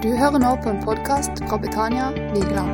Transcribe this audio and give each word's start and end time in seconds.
Du 0.00 0.08
hører 0.16 0.40
nå 0.40 0.50
på 0.64 0.70
en 0.70 0.78
podkast 0.80 1.42
fra 1.44 1.56
Betania 1.60 2.06
Vigeland. 2.32 2.70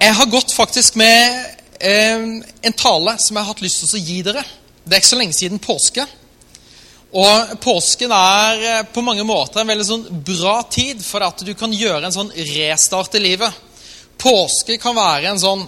Jeg 0.00 0.16
har 0.18 0.32
gått 0.32 0.50
faktisk 0.50 0.98
med 0.98 1.36
eh, 1.78 2.24
en 2.42 2.74
tale 2.74 3.14
som 3.22 3.38
jeg 3.38 3.44
har 3.44 3.52
hatt 3.52 3.62
lyst 3.62 3.84
til 3.84 4.00
å 4.00 4.02
gi 4.02 4.16
dere. 4.26 4.42
Det 4.82 4.96
er 4.96 5.04
ikke 5.04 5.12
så 5.12 5.20
lenge 5.20 5.38
siden 5.38 5.62
påske. 5.62 6.08
Og 7.14 7.54
påsken 7.62 8.16
er 8.18 8.66
eh, 8.72 8.82
på 8.90 9.06
mange 9.06 9.22
måter 9.30 9.62
en 9.62 9.70
veldig 9.70 9.88
sånn 9.92 10.04
bra 10.26 10.56
tid 10.66 11.06
for 11.06 11.22
at 11.30 11.46
du 11.46 11.54
kan 11.54 11.70
gjøre 11.70 12.02
en 12.02 12.18
sånn 12.18 12.34
restart 12.50 13.14
i 13.14 13.22
livet. 13.28 13.62
Påske 14.18 14.74
kan 14.82 14.98
være 14.98 15.36
en 15.36 15.42
sånn 15.46 15.66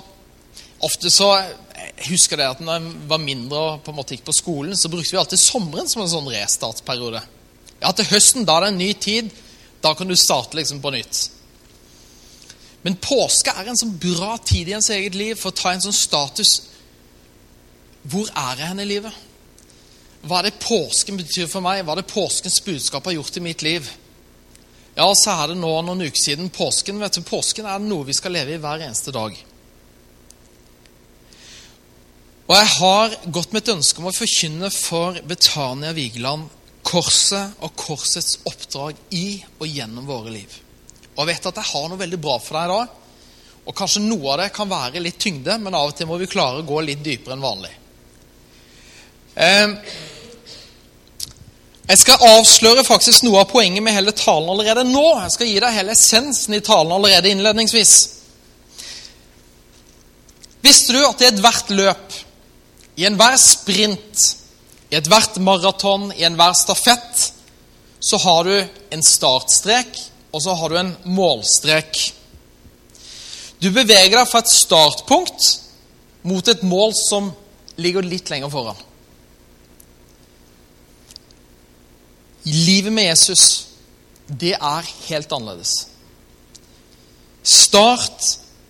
Ofte 0.87 1.11
så 1.11 1.33
Jeg 1.35 2.11
husker 2.13 2.39
det 2.39 2.45
at 2.47 2.61
når 2.63 2.77
jeg 2.77 3.09
var 3.11 3.19
mindre 3.23 3.63
og 3.63 3.81
på 3.83 3.91
en 3.91 3.97
måte 3.99 4.15
gikk 4.15 4.29
på 4.29 4.35
skolen, 4.35 4.75
så 4.79 4.91
brukte 4.91 5.15
vi 5.15 5.19
alltid 5.19 5.47
sommeren 5.47 5.91
som 5.91 6.03
en 6.03 6.11
sånn 6.11 6.31
restartsperiode. 6.31 7.23
Ja, 7.83 7.93
til 7.95 8.09
høsten 8.11 8.47
da 8.47 8.59
er 8.59 8.67
det 8.67 8.73
en 8.73 8.81
ny 8.83 8.93
tid. 8.99 9.31
Da 9.83 9.95
kan 9.95 10.09
du 10.11 10.17
starte 10.19 10.59
liksom 10.59 10.81
på 10.83 10.91
nytt. 10.95 11.29
Men 12.83 12.99
påske 13.03 13.53
er 13.53 13.69
en 13.69 13.79
sånn 13.79 13.97
bra 14.01 14.37
tid 14.43 14.71
i 14.71 14.75
ens 14.77 14.91
eget 14.95 15.17
liv 15.19 15.39
for 15.39 15.51
å 15.51 15.59
ta 15.59 15.73
en 15.75 15.83
sånn 15.83 15.97
status. 15.97 16.53
Hvor 18.09 18.31
er 18.31 18.61
jeg 18.61 18.71
hen 18.71 18.83
i 18.83 18.89
livet? 18.89 19.25
Hva 20.23 20.41
er 20.41 20.49
det 20.49 20.61
påsken 20.63 21.19
betyr 21.19 21.47
for 21.51 21.63
meg? 21.63 21.85
Hva 21.85 21.95
er 21.95 22.03
det 22.03 22.11
påskens 22.11 22.59
budskap 22.65 23.07
har 23.07 23.19
gjort 23.19 23.39
i 23.39 23.45
mitt 23.45 23.63
liv? 23.67 23.87
Ja, 24.99 25.07
så 25.15 25.35
er 25.35 25.53
det 25.53 25.61
nå 25.61 25.71
noen 25.87 26.03
uker 26.09 26.19
siden 26.19 26.51
påsken. 26.51 26.99
vet 26.99 27.15
du, 27.15 27.23
Påsken 27.23 27.69
er 27.71 27.79
noe 27.79 28.07
vi 28.09 28.17
skal 28.17 28.35
leve 28.35 28.57
i 28.57 28.63
hver 28.63 28.83
eneste 28.83 29.15
dag. 29.15 29.37
Og 32.49 32.55
jeg 32.57 32.71
har 32.79 33.15
gått 33.29 33.53
med 33.53 33.63
et 33.63 33.75
ønske 33.77 34.01
om 34.01 34.09
å 34.09 34.17
forkynne 34.17 34.71
for 34.75 35.21
Betania 35.29 35.93
Vigeland 35.95 36.49
korset 36.89 37.61
og 37.65 37.75
korsets 37.77 38.39
oppdrag 38.49 38.97
i 39.15 39.27
og 39.59 39.67
gjennom 39.69 40.09
våre 40.09 40.33
liv. 40.33 40.57
Og 41.15 41.25
jeg 41.25 41.35
vet 41.35 41.49
at 41.51 41.61
jeg 41.61 41.71
har 41.73 41.89
noe 41.91 42.01
veldig 42.01 42.21
bra 42.23 42.39
for 42.41 42.57
deg 42.57 42.69
i 42.69 42.75
dag. 42.77 42.97
Og 43.69 43.77
kanskje 43.77 44.05
noe 44.05 44.33
av 44.33 44.41
det 44.41 44.53
kan 44.57 44.71
være 44.71 45.03
litt 45.05 45.19
tyngde, 45.21 45.59
men 45.61 45.77
av 45.77 45.91
og 45.91 45.97
til 45.97 46.09
må 46.09 46.17
vi 46.21 46.31
klare 46.31 46.63
å 46.63 46.69
gå 46.69 46.81
litt 46.87 47.03
dypere 47.05 47.37
enn 47.37 47.45
vanlig. 47.45 47.73
Ehm, 49.39 49.75
jeg 51.89 52.01
skal 52.01 52.25
avsløre 52.31 52.85
faktisk 52.85 53.27
noe 53.27 53.43
av 53.43 53.51
poenget 53.53 53.85
med 53.85 53.97
hele 53.97 54.15
talen 54.17 54.49
allerede 54.53 54.87
nå. 54.89 55.05
Jeg 55.25 55.35
skal 55.37 55.51
gi 55.51 55.61
deg 55.65 55.77
hele 55.77 55.95
essensen 55.97 56.57
i 56.57 56.65
talen 56.65 56.95
allerede 56.97 57.31
innledningsvis. 57.33 57.95
Visste 60.65 60.97
du 60.97 61.03
at 61.07 61.23
i 61.23 61.29
ethvert 61.29 61.71
løp, 61.73 62.19
i 62.99 63.07
enhver 63.07 63.37
sprint, 63.41 64.25
i 64.91 64.97
ethvert 64.97 65.37
maraton, 65.45 66.13
i 66.17 66.25
enhver 66.25 66.55
stafett, 66.57 67.33
så 68.01 68.17
har 68.17 68.45
du 68.45 68.55
en 68.95 69.03
startstrek, 69.03 69.99
og 70.33 70.43
så 70.43 70.55
har 70.55 70.71
du 70.71 70.79
en 70.79 70.95
målstrek. 71.05 71.99
Du 73.59 73.71
beveger 73.75 74.15
deg 74.15 74.29
fra 74.31 74.43
et 74.45 74.53
startpunkt 74.53 75.49
mot 76.29 76.49
et 76.49 76.63
mål 76.63 76.95
som 76.97 77.33
ligger 77.79 78.07
litt 78.07 78.31
lenger 78.31 78.53
foran. 78.53 78.79
Livet 82.49 82.95
med 82.95 83.11
Jesus, 83.11 83.45
det 84.29 84.55
er 84.55 84.93
helt 85.09 85.33
annerledes. 85.35 85.75
Start 87.43 88.25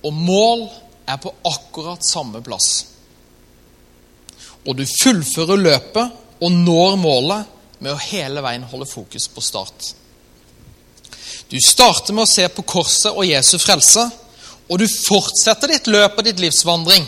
og 0.06 0.14
mål 0.14 0.68
er 1.08 1.18
på 1.22 1.32
akkurat 1.46 2.04
samme 2.06 2.40
plass. 2.44 2.97
Og 4.68 4.76
du 4.76 4.84
fullfører 4.84 5.60
løpet 5.60 6.42
og 6.44 6.52
når 6.52 6.98
målet 7.00 7.54
med 7.82 7.94
å 7.94 8.02
hele 8.02 8.42
veien 8.44 8.66
holde 8.68 8.88
fokus 8.90 9.28
på 9.32 9.42
start. 9.42 9.92
Du 11.48 11.56
starter 11.64 12.12
med 12.12 12.26
å 12.26 12.30
se 12.30 12.44
på 12.52 12.64
korset 12.68 13.14
og 13.14 13.24
Jesu 13.24 13.56
frelse, 13.62 14.04
og 14.68 14.80
du 14.80 14.84
fortsetter 14.84 15.72
ditt 15.72 15.88
løp 15.88 16.18
og 16.18 16.26
ditt 16.26 16.42
livsvandring 16.42 17.06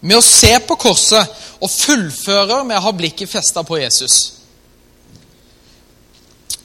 med 0.00 0.16
å 0.16 0.24
se 0.24 0.54
på 0.64 0.76
korset 0.80 1.36
og 1.60 1.70
fullfører 1.70 2.64
med 2.64 2.78
å 2.78 2.84
ha 2.86 2.92
blikket 2.96 3.28
festa 3.28 3.64
på 3.66 3.80
Jesus. 3.82 4.18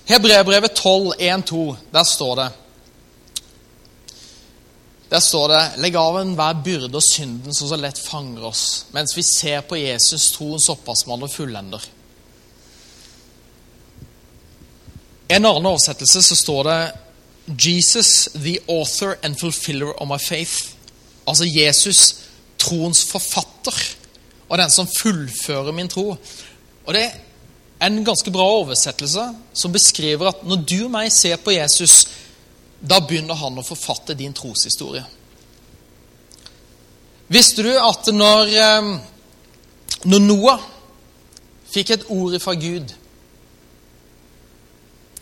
Hebreerbrevet 0.08 0.76
12, 0.78 1.14
1-2, 1.20 1.64
der 1.92 2.08
står 2.08 2.36
det 2.40 2.50
Der 5.14 5.22
står 5.22 5.52
det 5.52 5.62
Legg 5.84 5.98
av 6.00 6.16
enhver 6.18 6.62
byrde 6.66 6.98
og 6.98 7.06
synden 7.06 7.54
som 7.54 7.70
så 7.70 7.78
lett 7.78 8.00
fanger 8.02 8.48
oss, 8.50 8.64
mens 8.96 9.14
vi 9.14 9.22
ser 9.28 9.62
på 9.68 9.78
Jesus, 9.78 10.32
troens 10.34 10.72
opphavsmann 10.74 11.22
og 11.22 11.30
fullender. 11.30 11.84
I 15.30 15.36
en 15.38 15.46
annen 15.46 15.70
oversettelse 15.70 16.24
så 16.26 16.38
står 16.38 16.70
det 16.70 16.80
Jesus, 17.62 18.30
the 18.34 18.58
author 18.68 19.20
and 19.22 19.38
fulfiller 19.38 19.94
of 20.02 20.10
my 20.10 20.18
faith. 20.18 20.74
Altså 21.28 21.46
Jesus, 21.46 22.16
troens 22.58 23.04
forfatter, 23.06 23.78
og 24.50 24.58
den 24.58 24.74
som 24.74 24.90
fullfører 24.98 25.72
min 25.72 25.90
tro. 25.94 26.18
Og 26.86 26.94
Det 26.94 27.06
er 27.80 27.86
en 27.86 28.06
ganske 28.06 28.32
bra 28.32 28.50
oversettelse 28.64 29.30
som 29.54 29.72
beskriver 29.74 30.28
at 30.32 30.44
når 30.44 30.66
du 30.66 30.78
og 30.86 30.92
meg 30.92 31.12
ser 31.14 31.38
på 31.38 31.54
Jesus, 31.54 32.08
da 32.84 33.00
begynner 33.00 33.38
han 33.40 33.60
å 33.60 33.64
forfatte 33.64 34.16
din 34.20 34.34
troshistorie. 34.36 35.04
Visste 37.32 37.64
du 37.64 37.72
at 37.80 38.10
når, 38.12 38.52
når 40.04 40.24
Noah 40.26 40.66
fikk 41.72 41.94
et 41.96 42.04
ord 42.12 42.36
fra 42.44 42.54
Gud 42.60 42.92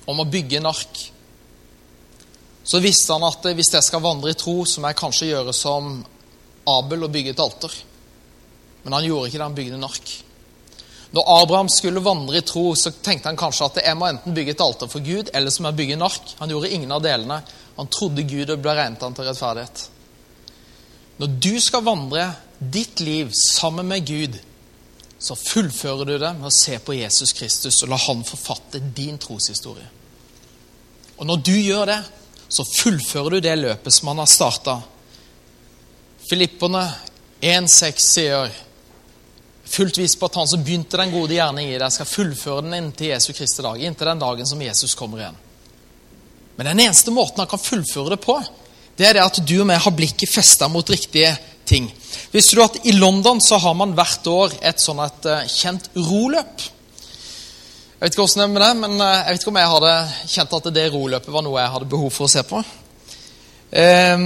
om 0.09 0.19
å 0.19 0.27
bygge 0.27 0.57
en 0.57 0.71
ark, 0.71 1.03
så 2.65 2.81
visste 2.81 3.13
han 3.13 3.27
at 3.29 3.45
hvis 3.53 3.71
jeg 3.75 3.85
skal 3.85 4.03
vandre 4.03 4.33
i 4.33 4.37
tro, 4.37 4.63
så 4.65 4.81
må 4.81 4.89
jeg 4.89 4.99
kanskje 4.99 5.29
gjøre 5.29 5.53
som 5.55 5.93
Abel 6.71 7.05
og 7.05 7.13
bygge 7.13 7.35
et 7.35 7.45
alter. 7.45 7.77
Men 8.83 8.97
han 8.97 9.05
gjorde 9.05 9.29
ikke 9.29 9.37
det, 9.37 9.45
han 9.45 9.57
bygde 9.57 9.77
en 9.77 9.87
ark. 9.87 10.11
Når 11.11 11.31
Abraham 11.41 11.69
skulle 11.69 12.03
vandre 12.03 12.39
i 12.39 12.45
tro, 12.47 12.69
så 12.75 12.93
tenkte 13.03 13.27
han 13.27 13.39
kanskje 13.39 13.67
at 13.67 13.79
jeg 13.83 13.97
må 13.99 14.07
enten 14.07 14.35
bygge 14.35 14.53
et 14.55 14.63
alter 14.63 14.87
for 14.91 15.03
Gud, 15.03 15.31
eller 15.35 15.51
så 15.51 15.63
må 15.63 15.71
jeg 15.71 15.79
bygge 15.81 15.97
en 15.97 16.05
ark. 16.07 16.35
Han 16.39 16.53
gjorde 16.53 16.71
ingen 16.71 16.93
av 16.95 17.01
delene. 17.03 17.41
Han 17.75 17.89
trodde 17.91 18.23
Gud 18.27 18.53
og 18.53 18.61
ble 18.63 18.75
regnet 18.77 19.03
han 19.03 19.17
til 19.17 19.27
rettferdighet. 19.27 19.83
Når 21.19 21.35
du 21.43 21.51
skal 21.61 21.83
vandre 21.85 22.29
ditt 22.57 23.03
liv 23.03 23.33
sammen 23.35 23.91
med 23.91 24.07
Gud, 24.07 24.39
så 25.21 25.35
fullfører 25.37 26.07
du 26.07 26.15
det 26.15 26.31
med 26.39 26.47
å 26.49 26.53
se 26.53 26.79
på 26.81 26.95
Jesus 26.97 27.35
Kristus 27.37 27.83
og 27.83 27.91
la 27.91 27.99
han 28.07 28.23
forfatte 28.25 28.79
din 28.95 29.19
troshistorie. 29.21 29.85
Og 31.19 31.27
når 31.29 31.43
du 31.45 31.53
gjør 31.53 31.85
det, 31.91 31.99
så 32.49 32.65
fullfører 32.65 33.37
du 33.37 33.45
det 33.45 33.53
løpet 33.59 33.93
som 33.93 34.09
han 34.09 34.23
har 34.23 34.31
starta. 34.31 34.79
Filipperne 36.25 36.87
1,6 37.41 38.01
sier 38.01 38.49
fullt 39.71 39.97
vis 40.01 40.15
på 40.19 40.27
at 40.27 40.37
han 40.39 40.49
som 40.49 40.63
begynte 40.63 40.99
den 40.99 41.13
gode 41.13 41.35
gjerning 41.37 41.71
i 41.71 41.77
deg, 41.79 41.93
skal 41.93 42.09
fullføre 42.09 42.65
den 42.65 42.77
inntil 42.77 43.13
Jesu 43.13 43.31
Kristi 43.33 43.63
dag, 43.65 43.79
inntil 43.79 44.11
den 44.11 44.21
dagen 44.21 44.49
som 44.49 44.61
Jesus 44.61 44.95
kommer 44.99 45.21
igjen. 45.21 45.39
Men 46.57 46.73
den 46.73 46.83
eneste 46.87 47.13
måten 47.15 47.41
han 47.41 47.49
kan 47.49 47.61
fullføre 47.61 48.15
det 48.15 48.21
på, 48.23 48.35
det 48.99 49.07
er 49.07 49.17
det 49.17 49.23
at 49.23 49.39
du 49.47 49.55
og 49.61 49.69
meg 49.69 49.79
har 49.81 49.95
blikket 49.95 50.29
festa 50.29 50.67
mot 50.69 50.89
riktige 50.91 51.31
ting. 51.65 51.87
Visste 52.33 52.57
du 52.57 52.63
at 52.63 52.77
i 52.85 52.93
London 52.97 53.39
så 53.41 53.57
har 53.63 53.73
man 53.77 53.95
hvert 53.97 54.27
år 54.27 54.53
et 54.69 54.83
sånn 54.83 54.99
et 55.03 55.27
uh, 55.31 55.41
kjent 55.47 55.87
roløp? 55.95 56.67
Jeg 57.95 58.03
vet 58.03 58.13
ikke 58.13 58.25
hvordan 58.25 58.41
det 58.41 58.45
er 58.45 58.53
med 58.53 58.63
det, 58.65 58.71
men 58.83 58.95
uh, 58.99 59.07
jeg 59.07 59.27
vet 59.29 59.41
ikke 59.41 59.53
om 59.53 59.61
jeg 59.61 59.73
hadde 59.75 59.95
kjent 60.35 60.55
at 60.57 60.71
det 60.75 60.87
roløpet 60.93 61.33
var 61.33 61.45
noe 61.47 61.61
jeg 61.63 61.75
hadde 61.77 61.91
behov 61.95 62.13
for 62.13 62.27
å 62.27 62.33
se 62.33 62.43
på. 62.45 62.61
Eh, 63.71 64.23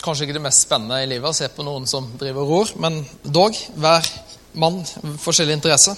kanskje 0.00 0.24
ikke 0.24 0.38
det 0.38 0.44
mest 0.46 0.64
spennende 0.64 1.02
i 1.04 1.08
livet 1.10 1.28
å 1.28 1.36
se 1.36 1.50
på 1.52 1.64
noen 1.66 1.84
som 1.90 2.06
driver 2.16 2.48
ror, 2.48 2.70
men 2.80 3.02
dog. 3.22 3.56
Hver 3.76 4.08
mann 4.56 4.82
forskjellig 5.20 5.56
interesse. 5.58 5.94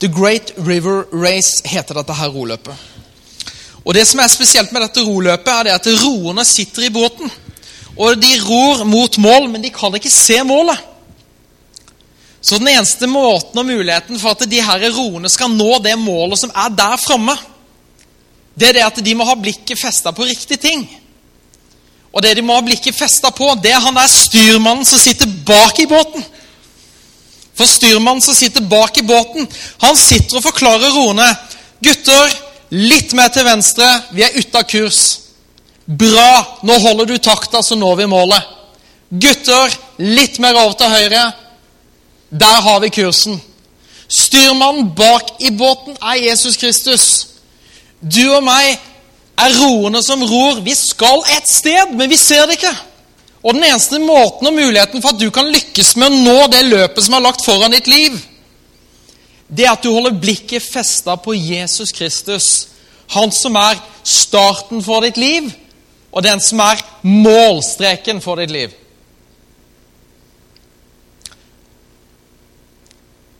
The 0.00 0.08
Great 0.08 0.52
River 0.56 1.04
Race 1.12 1.62
heter 1.64 1.98
dette 2.00 2.14
her 2.18 2.32
roløpet. 2.34 2.74
Og 3.84 3.94
Det 3.94 4.06
som 4.06 4.20
er 4.22 4.30
spesielt 4.30 4.72
med 4.72 4.82
dette 4.82 5.02
roløpet, 5.02 5.52
er 5.52 5.62
det 5.62 5.74
at 5.74 5.88
roerne 6.04 6.44
sitter 6.44 6.86
i 6.86 6.94
båten. 6.94 7.30
Og 7.96 8.20
De 8.20 8.32
ror 8.42 8.84
mot 8.84 9.18
mål, 9.18 9.48
men 9.50 9.62
de 9.62 9.70
kan 9.70 9.94
ikke 9.94 10.10
se 10.10 10.42
målet. 10.42 10.78
Så 12.42 12.58
den 12.58 12.68
eneste 12.68 13.06
måten 13.06 13.58
og 13.58 13.66
muligheten 13.66 14.18
for 14.18 14.34
at 14.34 14.50
de 14.50 14.62
her 14.62 14.88
roerne 14.90 15.30
skal 15.30 15.50
nå 15.50 15.78
det 15.78 15.94
målet 15.98 16.40
som 16.40 16.50
er 16.50 16.74
der 16.74 16.96
framme, 16.98 17.36
det 18.58 18.68
er 18.68 18.72
det 18.72 18.82
at 18.84 18.98
de 19.04 19.14
må 19.14 19.24
ha 19.24 19.36
blikket 19.38 19.78
festa 19.78 20.10
på 20.12 20.26
riktig 20.26 20.58
ting. 20.60 20.82
Og 22.12 22.22
det 22.22 22.34
de 22.36 22.42
må 22.44 22.56
ha 22.58 22.64
blikket 22.64 22.96
festa 22.96 23.30
på, 23.30 23.54
det 23.62 23.70
er 23.72 23.80
han 23.80 23.96
der 23.96 24.10
styrmannen 24.10 24.84
som 24.84 25.00
sitter 25.00 25.30
bak 25.46 25.78
i 25.80 25.86
båten. 25.88 26.24
For 27.58 27.68
styrmannen 27.68 28.22
som 28.24 28.34
sitter 28.34 28.64
bak 28.64 28.96
i 28.98 29.04
båten, 29.06 29.48
han 29.82 29.96
sitter 29.98 30.38
og 30.38 30.46
forklarer 30.46 30.94
roerne. 30.94 31.28
Gutter, 31.84 32.32
litt 32.72 33.12
mer 33.16 33.28
til 33.34 33.44
venstre. 33.44 33.88
Vi 34.16 34.24
er 34.24 34.38
ute 34.38 34.58
av 34.58 34.68
kurs. 34.68 35.02
Bra, 35.84 36.58
nå 36.62 36.78
holder 36.78 37.10
du 37.10 37.16
takta, 37.18 37.62
så 37.62 37.76
når 37.76 38.02
vi 38.02 38.10
målet. 38.10 38.52
Gutter, 39.10 39.74
litt 40.00 40.38
mer 40.40 40.56
over 40.62 40.78
til 40.80 40.94
høyre. 40.94 41.24
Der 42.32 42.60
har 42.64 42.80
vi 42.80 42.92
kursen. 42.94 43.36
Styrmannen 44.08 44.88
bak 44.96 45.36
i 45.40 45.50
båten 45.56 45.96
er 46.00 46.22
Jesus 46.22 46.56
Kristus. 46.60 47.04
Du 48.00 48.24
og 48.32 48.42
meg 48.44 48.78
er 49.40 49.58
roende 49.60 50.02
som 50.04 50.22
ror. 50.24 50.62
Vi 50.64 50.74
skal 50.76 51.22
et 51.36 51.48
sted, 51.48 51.92
men 51.92 52.10
vi 52.10 52.16
ser 52.20 52.46
det 52.46 52.58
ikke. 52.58 52.72
Og 53.42 53.54
den 53.56 53.64
eneste 53.66 53.98
måten 53.98 54.46
og 54.46 54.54
muligheten 54.54 55.02
for 55.02 55.14
at 55.14 55.20
du 55.20 55.30
kan 55.34 55.50
lykkes 55.50 55.96
med 55.98 56.12
å 56.12 56.20
nå 56.22 56.50
det 56.52 56.62
løpet 56.68 57.04
som 57.04 57.16
er 57.18 57.24
lagt 57.24 57.42
foran 57.44 57.74
ditt 57.74 57.90
liv, 57.90 58.14
det 59.52 59.66
er 59.66 59.74
at 59.74 59.82
du 59.84 59.90
holder 59.92 60.14
blikket 60.16 60.64
festa 60.64 61.16
på 61.20 61.34
Jesus 61.36 61.92
Kristus. 61.92 62.46
Han 63.12 63.34
som 63.34 63.58
er 63.60 63.80
starten 64.06 64.80
for 64.84 65.04
ditt 65.04 65.18
liv, 65.20 65.50
og 66.12 66.24
den 66.24 66.40
som 66.40 66.62
er 66.64 66.80
målstreken 67.02 68.22
for 68.24 68.40
ditt 68.40 68.52
liv. 68.54 68.72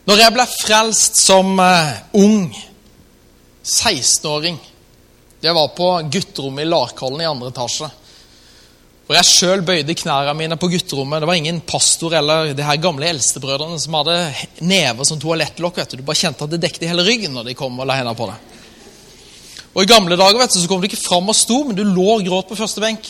Når 0.03 0.19
jeg 0.19 0.35
ble 0.35 0.45
frelst 0.51 1.19
som 1.23 1.55
uh, 1.63 1.95
ung, 2.19 2.49
16-åring 3.63 4.57
Det 5.39 5.51
var 5.55 5.69
på 5.75 5.85
gutterommet 6.11 6.65
i 6.65 6.67
Larkollen 6.67 7.21
i 7.21 7.27
andre 7.27 7.49
etasje. 7.51 7.87
Hvor 9.03 9.17
jeg 9.17 9.27
sjøl 9.27 9.61
bøyde 9.67 9.95
knærne 9.99 10.31
mine 10.39 10.55
på 10.55 10.69
gutterommet. 10.71 11.19
Det 11.19 11.27
var 11.27 11.35
ingen 11.39 11.59
pastor 11.67 12.13
eller 12.15 12.53
de 12.55 12.63
her 12.63 12.79
gamle 12.79 13.09
eldstebrødrene 13.11 13.79
som 13.83 13.97
hadde 13.99 14.15
never 14.63 15.07
som 15.07 15.19
toalettlokk. 15.19 15.81
vet 15.81 15.91
Du 15.91 15.97
Du 15.97 16.07
bare 16.07 16.21
kjente 16.21 16.45
at 16.45 16.53
det 16.53 16.61
dekket 16.63 16.87
hele 16.87 17.03
ryggen 17.03 17.35
når 17.35 17.49
de 17.49 17.55
kom 17.59 17.79
og 17.79 17.87
la 17.87 17.99
hendene 17.99 18.15
på 18.15 18.29
deg. 18.31 18.53
Og 19.73 19.83
I 19.83 19.89
gamle 19.89 20.15
dager 20.15 20.37
vet 20.37 20.53
du, 20.53 20.59
så 20.61 20.69
kom 20.69 20.79
du 20.79 20.87
ikke 20.87 21.01
fram 21.01 21.27
og 21.27 21.35
sto, 21.35 21.63
men 21.65 21.75
du 21.75 21.83
lå 21.83 22.05
og 22.13 22.23
gråt 22.23 22.47
på 22.47 22.55
første 22.55 22.79
benk. 22.79 23.07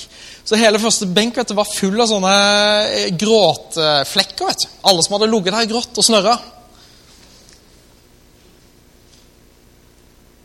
Så 0.48 0.58
hele 0.58 0.80
første 0.80 1.06
benk 1.12 1.38
vet 1.38 1.52
du, 1.52 1.58
var 1.60 1.70
full 1.70 2.00
av 2.00 2.08
sånne 2.10 2.36
eh, 2.88 3.10
gråtflekker. 3.20 4.48
vet 4.48 4.64
du. 4.64 4.70
Alle 4.90 5.04
som 5.04 5.18
hadde 5.18 5.30
ligget 5.30 5.54
der, 5.54 5.70
grått 5.70 6.00
og 6.00 6.08
snørra. 6.08 6.38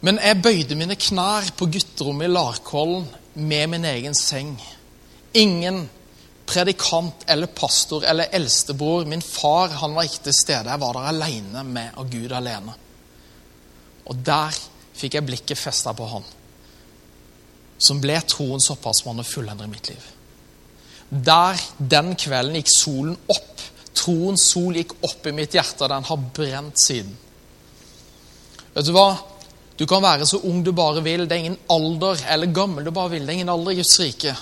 Men 0.05 0.19
jeg 0.23 0.43
bøyde 0.43 0.77
mine 0.79 0.99
knær 0.99 1.55
på 1.59 1.71
gutterommet 1.71 2.29
i 2.29 2.35
Larkollen 2.35 3.07
med 3.35 3.71
min 3.73 3.87
egen 3.87 4.15
seng. 4.19 4.59
Ingen 5.39 5.87
predikant 6.49 7.27
eller 7.27 7.47
pastor 7.47 8.05
eller 8.05 8.33
eldstebror. 8.33 9.05
Min 9.05 9.23
far 9.23 9.69
han 9.83 9.95
var 9.95 10.09
ikke 10.09 10.29
til 10.29 10.37
stede. 10.37 10.71
Jeg 10.71 10.81
var 10.81 10.97
der 10.97 11.09
alene 11.13 11.65
med 11.65 12.01
og 12.01 12.11
Gud 12.11 12.33
alene. 12.33 12.75
Og 14.09 14.25
der 14.25 14.57
fikk 14.99 15.19
jeg 15.19 15.27
blikket 15.29 15.61
festa 15.61 15.93
på 15.95 16.07
han, 16.11 16.25
som 17.79 18.01
ble 18.03 18.17
troens 18.27 18.71
opphavsmann 18.73 19.21
og 19.23 19.29
fullender 19.29 19.69
i 19.69 19.71
mitt 19.71 19.91
liv. 19.93 20.07
Der, 21.09 21.61
den 21.79 22.15
kvelden, 22.19 22.57
gikk 22.59 22.73
solen 22.73 23.17
opp. 23.31 23.63
Troens 23.99 24.45
sol 24.53 24.77
gikk 24.79 24.97
opp 25.05 25.27
i 25.29 25.35
mitt 25.37 25.55
hjerte, 25.57 25.85
og 25.85 25.93
den 25.93 26.09
har 26.09 26.27
brent 26.41 26.81
siden. 26.81 27.15
Vet 28.75 28.87
du 28.89 28.93
hva? 28.97 29.11
Du 29.79 29.87
kan 29.87 30.03
være 30.03 30.27
så 30.27 30.41
ung 30.49 30.65
du 30.67 30.73
bare 30.75 31.03
vil. 31.05 31.27
Det 31.29 31.37
er 31.37 31.45
ingen 31.45 31.61
alder 31.71 32.25
eller 32.33 32.51
gammel 32.55 32.87
du 32.87 32.91
bare 32.95 33.15
vil. 33.15 33.25
Det 33.27 33.33
er 33.33 33.41
ingen 33.41 33.53
alder 33.53 33.77
i 33.77 33.79
Guds 33.79 33.95
rike. 34.03 34.35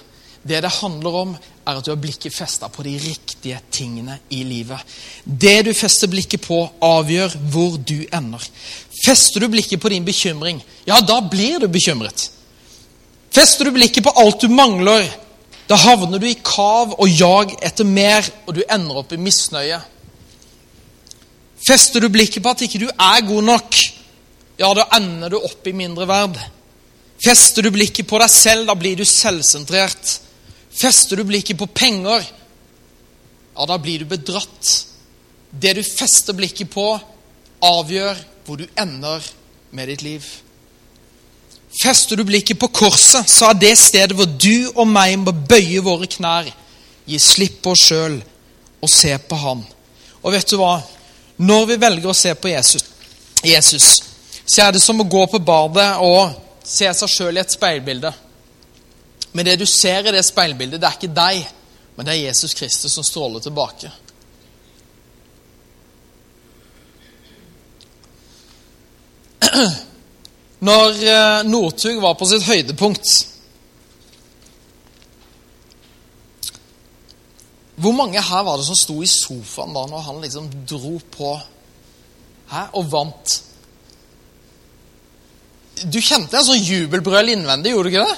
Det 0.46 0.60
det 0.62 0.70
handler 0.78 1.14
om, 1.22 1.34
er 1.66 1.78
at 1.78 1.84
du 1.84 1.90
har 1.90 1.98
blikket 1.98 2.34
festa 2.34 2.68
på 2.70 2.84
de 2.86 2.94
riktige 3.02 3.58
tingene 3.74 4.20
i 4.30 4.44
livet. 4.46 4.78
Det 5.24 5.58
du 5.66 5.72
fester 5.74 6.10
blikket 6.10 6.44
på, 6.46 6.60
avgjør 6.80 7.34
hvor 7.50 7.78
du 7.78 8.06
ender. 8.14 8.42
Fester 9.02 9.42
du 9.42 9.48
blikket 9.50 9.82
på 9.82 9.90
din 9.90 10.06
bekymring, 10.06 10.62
ja, 10.86 11.00
da 11.02 11.18
blir 11.20 11.58
du 11.62 11.68
bekymret. 11.68 12.28
Fester 13.34 13.66
du 13.66 13.74
blikket 13.74 14.06
på 14.06 14.14
alt 14.22 14.40
du 14.40 14.48
mangler, 14.48 15.08
da 15.66 15.76
havner 15.82 16.22
du 16.22 16.28
i 16.30 16.38
kav 16.46 16.94
og 16.94 17.10
jag 17.10 17.56
etter 17.66 17.88
mer, 17.88 18.26
og 18.46 18.54
du 18.54 18.62
ender 18.70 19.02
opp 19.02 19.12
i 19.12 19.20
misnøye. 19.20 19.80
Fester 21.66 22.04
du 22.04 22.12
blikket 22.12 22.44
på 22.44 22.52
at 22.52 22.62
ikke 22.62 22.84
du 22.84 22.86
er 22.88 23.24
god 23.26 23.48
nok, 23.50 23.80
ja, 24.56 24.70
da 24.72 24.86
ender 24.96 25.34
du 25.34 25.40
opp 25.42 25.66
i 25.66 25.74
mindre 25.76 26.06
verd. 26.08 26.38
Fester 27.20 27.66
du 27.66 27.72
blikket 27.74 28.06
på 28.08 28.20
deg 28.22 28.30
selv, 28.30 28.68
da 28.68 28.76
blir 28.78 28.96
du 28.96 29.04
selvsentrert. 29.08 30.20
Fester 30.76 31.16
du 31.16 31.24
blikket 31.24 31.58
på 31.58 31.66
penger, 31.66 32.24
ja, 33.56 33.66
da 33.66 33.78
blir 33.80 34.02
du 34.02 34.04
bedratt. 34.04 34.86
Det 35.50 35.72
du 35.78 35.82
fester 35.82 36.36
blikket 36.36 36.68
på, 36.70 36.84
avgjør 37.64 38.18
hvor 38.44 38.60
du 38.60 38.66
ender 38.76 39.24
med 39.72 39.88
ditt 39.88 40.02
liv. 40.04 40.26
Fester 41.80 42.20
du 42.20 42.24
blikket 42.28 42.58
på 42.60 42.68
korset, 42.68 43.28
så 43.28 43.50
er 43.50 43.60
det 43.60 43.72
stedet 43.80 44.16
hvor 44.16 44.28
du 44.28 44.68
og 44.74 44.84
meg 44.88 45.16
må 45.20 45.32
bøye 45.32 45.80
våre 45.84 46.08
knær, 46.12 46.50
gi 47.06 47.18
slipp 47.22 47.62
på 47.64 47.72
oss 47.72 47.86
sjøl 47.88 48.18
og 48.82 48.92
se 48.92 49.14
på 49.28 49.40
Han. 49.40 49.64
Og 50.22 50.34
vet 50.34 50.50
du 50.50 50.58
hva? 50.60 50.76
Når 51.36 51.66
vi 51.70 51.80
velger 51.80 52.10
å 52.10 52.16
se 52.16 52.34
på 52.36 52.52
Jesus, 52.52 52.84
Jesus 53.44 53.88
så 54.46 54.62
er 54.62 54.76
det 54.76 54.80
som 54.82 55.00
å 55.02 55.08
gå 55.10 55.24
på 55.26 55.40
badet 55.42 55.88
og 56.04 56.36
se 56.66 56.86
seg 56.94 57.10
sjøl 57.10 57.36
i 57.38 57.42
et 57.42 57.54
speilbilde. 57.56 58.12
Men 59.36 59.44
det 59.44 59.58
du 59.60 59.66
ser 59.68 60.06
i 60.08 60.12
det 60.14 60.24
speilbildet, 60.24 60.80
det 60.80 60.88
er 60.88 60.96
ikke 60.96 61.12
deg, 61.12 61.44
men 61.96 62.06
det 62.08 62.14
er 62.14 62.22
Jesus 62.30 62.54
Kristus 62.56 62.94
som 62.96 63.04
stråler 63.04 63.42
tilbake. 63.44 63.90
Når 70.66 71.02
eh, 71.04 71.42
Northug 71.44 72.00
var 72.00 72.16
på 72.18 72.26
sitt 72.28 72.44
høydepunkt 72.48 73.10
Hvor 77.76 77.92
mange 77.92 78.20
her 78.24 78.42
var 78.42 78.56
det 78.56 78.64
som 78.66 78.78
sto 78.78 78.96
i 79.04 79.08
sofaen 79.10 79.74
da 79.76 79.82
når 79.90 80.04
han 80.06 80.22
liksom 80.24 80.48
dro 80.68 80.94
på 81.12 81.34
hæ, 82.48 82.62
og 82.72 82.88
vant? 82.88 83.34
Du 85.84 86.00
kjente 86.00 86.38
en 86.40 86.46
sånn 86.48 86.64
jubelbrøl 86.64 87.34
innvendig, 87.34 87.74
gjorde 87.74 87.90
du 87.90 87.92
ikke 87.92 88.06
det? 88.08 88.16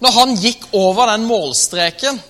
Når 0.00 0.16
han 0.16 0.34
gikk 0.40 0.64
over 0.76 1.12
den 1.12 1.26
målstreken. 1.28 2.20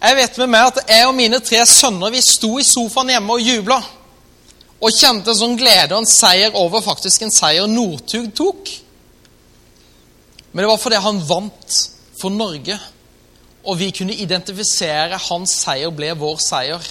Jeg 0.00 0.16
vet 0.16 0.38
med 0.40 0.50
meg 0.50 0.70
at 0.70 0.78
jeg 0.88 1.06
og 1.06 1.16
mine 1.16 1.38
tre 1.44 1.60
sønner 1.68 2.12
vi 2.14 2.22
sto 2.24 2.54
i 2.58 2.66
sofaen 2.66 3.12
hjemme 3.12 3.36
og 3.36 3.44
jubla. 3.44 3.80
Og 4.80 4.96
kjente 4.96 5.30
en 5.30 5.38
sånn 5.42 5.58
glede 5.60 5.92
og 5.92 6.02
en 6.02 6.08
seier 6.08 6.56
over 6.56 6.82
faktisk 6.82 7.26
en 7.26 7.34
seier 7.34 7.68
Northug 7.68 8.30
tok. 8.34 8.70
Men 10.50 10.64
det 10.64 10.70
var 10.72 10.80
fordi 10.82 11.02
han 11.04 11.20
vant 11.28 11.76
for 12.18 12.32
Norge. 12.34 12.78
Og 13.68 13.76
vi 13.78 13.90
kunne 13.94 14.16
identifisere 14.16 15.20
hans 15.28 15.52
seier 15.62 15.92
ble 15.94 16.14
vår 16.18 16.40
seier. 16.42 16.90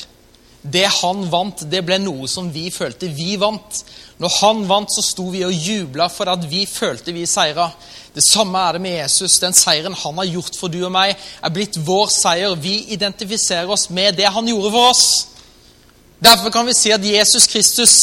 Det 0.62 0.86
han 1.00 1.26
vant, 1.32 1.66
det 1.72 1.82
ble 1.88 1.98
noe 2.04 2.28
som 2.30 2.52
vi 2.54 2.68
følte 2.72 3.10
vi 3.16 3.34
vant. 3.42 3.82
Når 4.20 4.36
han 4.42 4.66
vant, 4.68 4.92
så 4.92 5.04
sto 5.04 5.30
vi 5.32 5.46
og 5.48 5.56
jubla 5.56 6.10
for 6.12 6.28
at 6.32 6.44
vi 6.52 6.66
følte 6.68 7.14
vi 7.16 7.24
seira. 7.30 7.70
Det 8.12 8.24
samme 8.26 8.60
er 8.60 8.76
det 8.76 8.82
med 8.84 8.98
Jesus. 8.98 9.38
Den 9.40 9.56
seieren 9.56 9.96
han 9.96 10.18
har 10.20 10.28
gjort 10.28 10.58
for 10.60 10.72
du 10.72 10.82
og 10.84 10.92
meg, 10.92 11.16
er 11.16 11.54
blitt 11.56 11.80
vår 11.88 12.10
seier. 12.12 12.56
Vi 12.60 12.92
identifiserer 12.96 13.70
oss 13.72 13.88
med 13.96 14.18
det 14.20 14.28
han 14.28 14.48
gjorde 14.50 14.74
for 14.76 14.92
oss. 14.92 15.06
Derfor 16.20 16.52
kan 16.52 16.68
vi 16.68 16.76
si 16.76 16.92
at 16.92 17.06
Jesus 17.06 17.48
Kristus, 17.48 17.96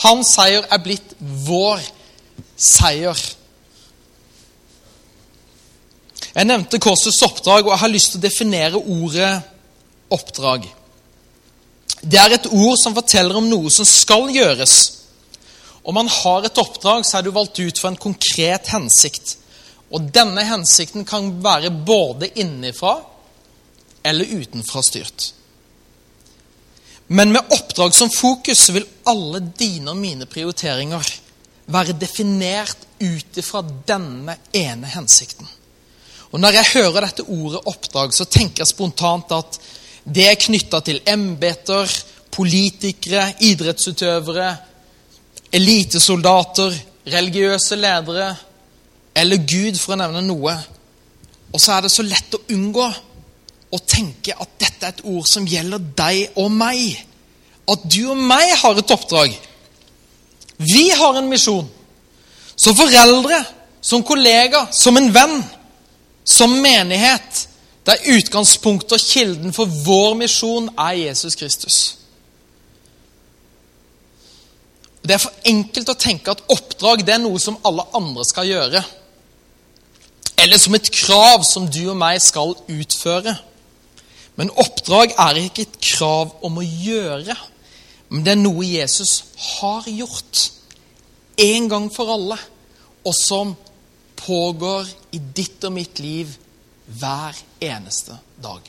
hans 0.00 0.32
seier, 0.38 0.64
er 0.72 0.80
blitt 0.80 1.12
vår 1.20 1.84
seier. 2.56 3.20
Jeg 6.32 6.48
nevnte 6.48 6.80
korsets 6.80 7.20
oppdrag, 7.26 7.66
og 7.66 7.74
jeg 7.74 7.82
har 7.82 7.92
lyst 7.92 8.14
til 8.14 8.22
å 8.22 8.24
definere 8.24 8.80
ordet 8.80 9.32
oppdrag. 10.16 10.64
Det 12.00 12.20
er 12.20 12.38
et 12.38 12.48
ord 12.54 12.78
som 12.80 12.96
forteller 12.96 13.36
om 13.36 13.48
noe 13.50 13.72
som 13.74 13.84
skal 13.84 14.30
gjøres. 14.32 14.78
Om 15.82 15.94
man 15.94 16.08
har 16.08 16.46
et 16.46 16.58
oppdrag, 16.58 17.06
så 17.06 17.18
er 17.18 17.26
du 17.26 17.32
valgt 17.34 17.60
ut 17.60 17.78
for 17.78 17.90
en 17.90 18.00
konkret 18.00 18.70
hensikt. 18.72 19.36
Og 19.94 20.10
denne 20.12 20.44
hensikten 20.44 21.06
kan 21.08 21.30
være 21.44 21.70
både 21.70 22.30
innenfra 22.40 22.98
eller 24.04 24.34
utenfra 24.40 24.82
styrt. 24.84 25.32
Men 27.08 27.32
med 27.32 27.54
oppdrag 27.54 27.94
som 27.96 28.10
fokus 28.12 28.66
vil 28.74 28.84
alle 29.08 29.40
dine 29.40 29.94
og 29.94 29.96
mine 29.96 30.28
prioriteringer 30.28 31.08
være 31.72 31.96
definert 32.00 32.84
ut 33.00 33.40
ifra 33.40 33.62
denne 33.88 34.36
ene 34.52 34.90
hensikten. 34.92 35.48
Og 36.32 36.40
Når 36.40 36.58
jeg 36.58 36.72
hører 36.74 37.06
dette 37.06 37.24
ordet 37.24 37.64
oppdrag, 37.64 38.12
så 38.12 38.24
tenker 38.28 38.60
jeg 38.60 38.72
spontant 38.74 39.32
at 39.32 39.56
det 40.04 40.26
er 40.28 40.40
knytta 40.40 40.80
til 40.84 41.00
embeter, 41.08 41.88
politikere, 42.32 43.30
idrettsutøvere, 43.40 44.50
elitesoldater, 45.52 46.74
religiøse 47.08 47.76
ledere 47.76 48.34
eller 49.18 49.40
Gud, 49.42 49.78
for 49.80 49.94
å 49.94 49.98
nevne 49.98 50.22
noe. 50.22 50.54
Og 51.52 51.60
så 51.60 51.74
er 51.74 51.84
det 51.84 51.92
så 51.92 52.04
lett 52.06 52.36
å 52.36 52.44
unngå 52.54 52.86
å 53.68 53.78
tenke 53.84 54.36
at 54.36 54.54
dette 54.60 54.86
er 54.86 54.94
et 54.94 55.04
ord 55.08 55.26
som 55.28 55.46
gjelder 55.48 55.82
deg 55.98 56.38
og 56.40 56.52
meg. 56.54 57.00
At 57.68 57.84
du 57.90 58.00
og 58.12 58.20
meg 58.20 58.52
har 58.62 58.78
et 58.78 58.94
oppdrag. 58.94 59.34
Vi 60.58 60.88
har 60.90 61.18
en 61.18 61.28
misjon. 61.30 61.66
Som 62.58 62.76
foreldre, 62.78 63.42
som 63.80 64.02
kollega, 64.02 64.66
som 64.72 64.96
en 64.98 65.12
venn, 65.14 65.36
som 66.24 66.56
menighet 66.62 67.44
der 67.88 68.02
utgangspunktet 68.12 68.92
og 68.98 69.00
kilden 69.00 69.54
for 69.56 69.70
vår 69.84 70.16
misjon 70.18 70.68
er 70.76 70.98
Jesus 70.98 71.36
Kristus. 71.38 71.97
Det 75.02 75.14
er 75.14 75.22
for 75.22 75.34
enkelt 75.46 75.90
å 75.92 75.98
tenke 75.98 76.32
at 76.34 76.42
oppdrag 76.52 77.04
det 77.06 77.14
er 77.14 77.22
noe 77.22 77.38
som 77.40 77.58
alle 77.66 77.86
andre 77.96 78.24
skal 78.28 78.48
gjøre. 78.48 78.84
eller 80.38 80.58
som 80.58 80.74
et 80.74 80.90
krav 80.94 81.42
som 81.42 81.64
du 81.66 81.80
og 81.90 81.96
meg 81.98 82.20
skal 82.22 82.54
utføre. 82.70 83.34
Men 84.38 84.52
oppdrag 84.54 85.16
er 85.18 85.40
ikke 85.40 85.64
et 85.66 85.80
krav 85.82 86.36
om 86.46 86.60
å 86.60 86.62
gjøre, 86.62 87.34
men 88.08 88.22
det 88.24 88.36
er 88.36 88.38
noe 88.38 88.64
Jesus 88.64 89.24
har 89.58 89.88
gjort 89.90 90.44
en 91.42 91.68
gang 91.68 91.88
for 91.90 92.14
alle, 92.14 92.38
og 93.02 93.14
som 93.18 93.56
pågår 94.18 94.86
i 95.14 95.18
ditt 95.18 95.64
og 95.66 95.74
mitt 95.74 95.98
liv 96.02 96.30
hver 96.86 97.34
eneste 97.60 98.14
dag. 98.42 98.62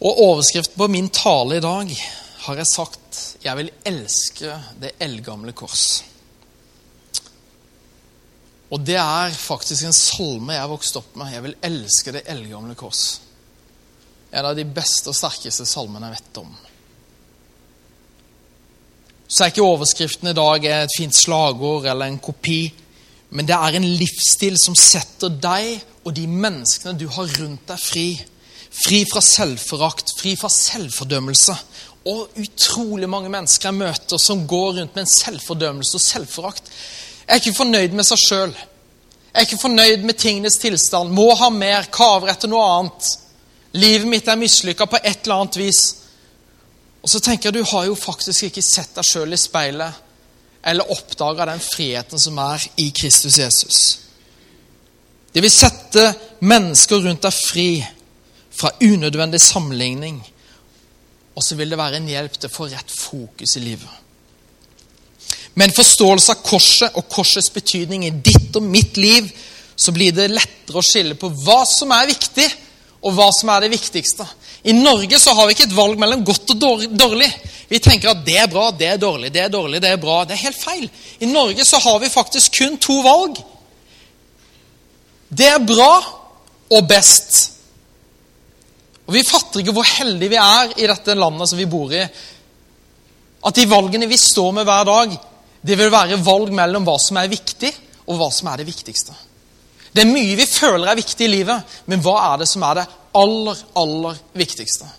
Og 0.00 0.24
overskriften 0.30 0.78
på 0.80 0.88
min 0.88 1.12
tale 1.12 1.58
i 1.58 1.64
dag 1.64 1.92
har 2.38 2.56
jeg 2.56 2.66
sagt 2.66 3.36
'Jeg 3.42 3.56
vil 3.56 3.70
elske 3.84 4.62
det 4.80 4.92
eldgamle 5.00 5.52
kors'. 5.52 6.02
Og 8.70 8.80
det 8.86 8.96
er 8.96 9.30
faktisk 9.32 9.84
en 9.84 9.92
salme 9.92 10.52
jeg 10.52 10.60
har 10.60 10.68
vokst 10.68 10.96
opp 10.96 11.16
med. 11.16 11.32
'Jeg 11.32 11.42
vil 11.42 11.56
elske 11.62 12.12
det 12.12 12.22
eldgamle 12.26 12.74
kors'. 12.74 13.18
En 14.32 14.44
av 14.44 14.56
de 14.56 14.64
beste 14.64 15.08
og 15.08 15.16
sterkeste 15.16 15.66
salmene 15.66 16.06
jeg 16.06 16.18
vet 16.20 16.38
om. 16.42 16.56
Så 19.28 19.44
er 19.44 19.50
ikke 19.52 19.62
overskriften 19.62 20.28
i 20.28 20.36
dag 20.36 20.64
et 20.64 20.92
fint 20.98 21.14
slagord 21.14 21.86
eller 21.86 22.06
en 22.06 22.18
kopi, 22.18 22.72
men 23.30 23.46
det 23.46 23.54
er 23.54 23.76
en 23.76 23.84
livsstil 23.84 24.56
som 24.60 24.74
setter 24.74 25.28
deg 25.28 25.82
og 26.04 26.14
de 26.16 26.26
menneskene 26.26 26.96
du 26.96 27.08
har 27.12 27.28
rundt 27.40 27.66
deg, 27.68 27.80
fri. 27.80 28.06
Fri 28.78 29.02
fra 29.10 29.20
selvforakt, 29.24 30.14
fri 30.16 30.34
fra 30.36 30.48
selvfordømmelse. 30.52 31.56
Og 32.06 32.38
utrolig 32.38 33.08
mange 33.10 33.30
mennesker 33.32 33.68
jeg 33.68 33.80
møter 33.80 34.20
som 34.22 34.46
går 34.48 34.78
rundt 34.78 34.94
med 34.94 35.04
en 35.04 35.12
selvfordømmelse 35.12 35.98
og 35.98 36.04
selvforakt. 36.04 36.70
Jeg 37.26 37.34
er 37.34 37.42
ikke 37.42 37.58
fornøyd 37.58 37.96
med 37.96 38.06
seg 38.08 38.22
sjøl. 38.22 38.52
Jeg 38.54 39.42
er 39.42 39.46
ikke 39.46 39.60
fornøyd 39.60 40.04
med 40.06 40.18
tingenes 40.18 40.56
tilstand. 40.62 41.12
Må 41.12 41.34
ha 41.36 41.50
mer, 41.52 41.90
kaver 41.92 42.32
etter 42.32 42.50
noe 42.50 42.64
annet. 42.78 43.10
Livet 43.76 44.08
mitt 44.08 44.28
er 44.28 44.40
mislykka 44.40 44.86
på 44.88 45.00
et 45.02 45.26
eller 45.26 45.42
annet 45.42 45.58
vis. 45.60 45.82
Og 47.02 47.12
så 47.12 47.20
tenker 47.20 47.50
jeg 47.50 47.58
du 47.58 47.70
har 47.70 47.86
jo 47.86 47.98
faktisk 47.98 48.48
ikke 48.48 48.64
sett 48.64 48.94
deg 48.96 49.06
sjøl 49.06 49.36
i 49.36 49.40
speilet 49.40 50.04
eller 50.68 50.90
oppdaga 50.90 51.46
den 51.46 51.60
friheten 51.62 52.20
som 52.20 52.38
er 52.42 52.64
i 52.82 52.88
Kristus 52.90 53.38
Jesus. 53.38 53.78
Det 55.32 55.44
vil 55.44 55.52
sette 55.52 56.02
mennesker 56.40 57.04
rundt 57.04 57.22
deg 57.24 57.36
fri 57.36 57.68
fra 58.58 58.72
unødvendig 58.82 59.40
sammenligning. 59.40 60.18
Og 61.38 61.44
så 61.44 61.54
vil 61.54 61.70
det 61.70 61.78
være 61.78 62.00
en 62.00 62.10
hjelp 62.10 62.34
til 62.34 62.50
å 62.50 62.54
få 62.54 62.66
rett 62.72 62.90
fokus 62.90 63.54
i 63.60 63.62
livet. 63.62 64.04
Med 65.54 65.68
en 65.68 65.76
forståelse 65.76 66.34
av 66.34 66.42
korset 66.46 66.96
og 66.98 67.06
korsets 67.10 67.50
betydning 67.54 68.06
i 68.06 68.14
ditt 68.14 68.56
og 68.58 68.66
mitt 68.66 68.98
liv, 68.98 69.28
så 69.78 69.94
blir 69.94 70.14
det 70.14 70.32
lettere 70.32 70.80
å 70.80 70.86
skille 70.86 71.14
på 71.18 71.30
hva 71.44 71.60
som 71.66 71.92
er 71.94 72.10
viktig, 72.10 72.46
og 72.98 73.14
hva 73.14 73.28
som 73.34 73.50
er 73.54 73.62
det 73.62 73.70
viktigste. 73.76 74.26
I 74.66 74.74
Norge 74.74 75.20
så 75.22 75.30
har 75.38 75.46
vi 75.46 75.54
ikke 75.54 75.68
et 75.68 75.76
valg 75.76 76.00
mellom 76.00 76.24
godt 76.26 76.50
og 76.54 76.86
dårlig. 76.98 77.28
Vi 77.70 77.78
tenker 77.82 78.10
at 78.10 78.24
det 78.26 78.34
er 78.42 78.50
bra, 78.50 78.72
det 78.74 78.88
er 78.90 78.98
dårlig, 78.98 79.30
det 79.34 79.44
er 79.44 79.52
dårlig, 79.52 79.82
det 79.82 79.92
er 79.92 80.00
bra. 80.02 80.24
Det 80.26 80.34
er 80.34 80.42
helt 80.48 80.58
feil. 80.58 80.88
I 81.22 81.28
Norge 81.30 81.66
så 81.66 81.78
har 81.84 82.00
vi 82.02 82.10
faktisk 82.10 82.58
kun 82.58 82.74
to 82.82 82.98
valg. 83.06 83.38
Det 85.28 85.46
er 85.46 85.62
bra 85.62 85.92
og 86.74 86.88
best. 86.90 87.57
Og 89.08 89.14
Vi 89.16 89.24
fatter 89.24 89.62
ikke 89.62 89.72
hvor 89.72 89.88
heldige 89.88 90.34
vi 90.34 90.40
er 90.40 90.74
i 90.76 90.88
dette 90.88 91.16
landet 91.16 91.48
som 91.48 91.58
vi 91.58 91.68
bor 91.70 91.92
i. 91.96 92.02
At 93.48 93.56
de 93.56 93.64
valgene 93.70 94.08
vi 94.10 94.18
står 94.20 94.52
med 94.52 94.68
hver 94.68 94.84
dag, 94.84 95.14
det 95.64 95.78
vil 95.80 95.92
være 95.92 96.20
valg 96.20 96.52
mellom 96.52 96.84
hva 96.84 96.98
som 97.00 97.16
er 97.16 97.30
viktig, 97.32 97.70
og 98.08 98.20
hva 98.20 98.28
som 98.32 98.50
er 98.52 98.60
det 98.60 98.68
viktigste. 98.68 99.16
Det 99.92 100.04
er 100.04 100.10
mye 100.12 100.36
vi 100.36 100.44
føler 100.44 100.90
er 100.90 100.98
viktig 100.98 101.24
i 101.24 101.30
livet, 101.32 101.78
men 101.88 102.02
hva 102.04 102.18
er 102.34 102.42
det 102.42 102.48
som 102.50 102.66
er 102.68 102.80
det 102.80 102.84
aller, 103.16 103.62
aller 103.80 104.20
viktigste? 104.36 104.90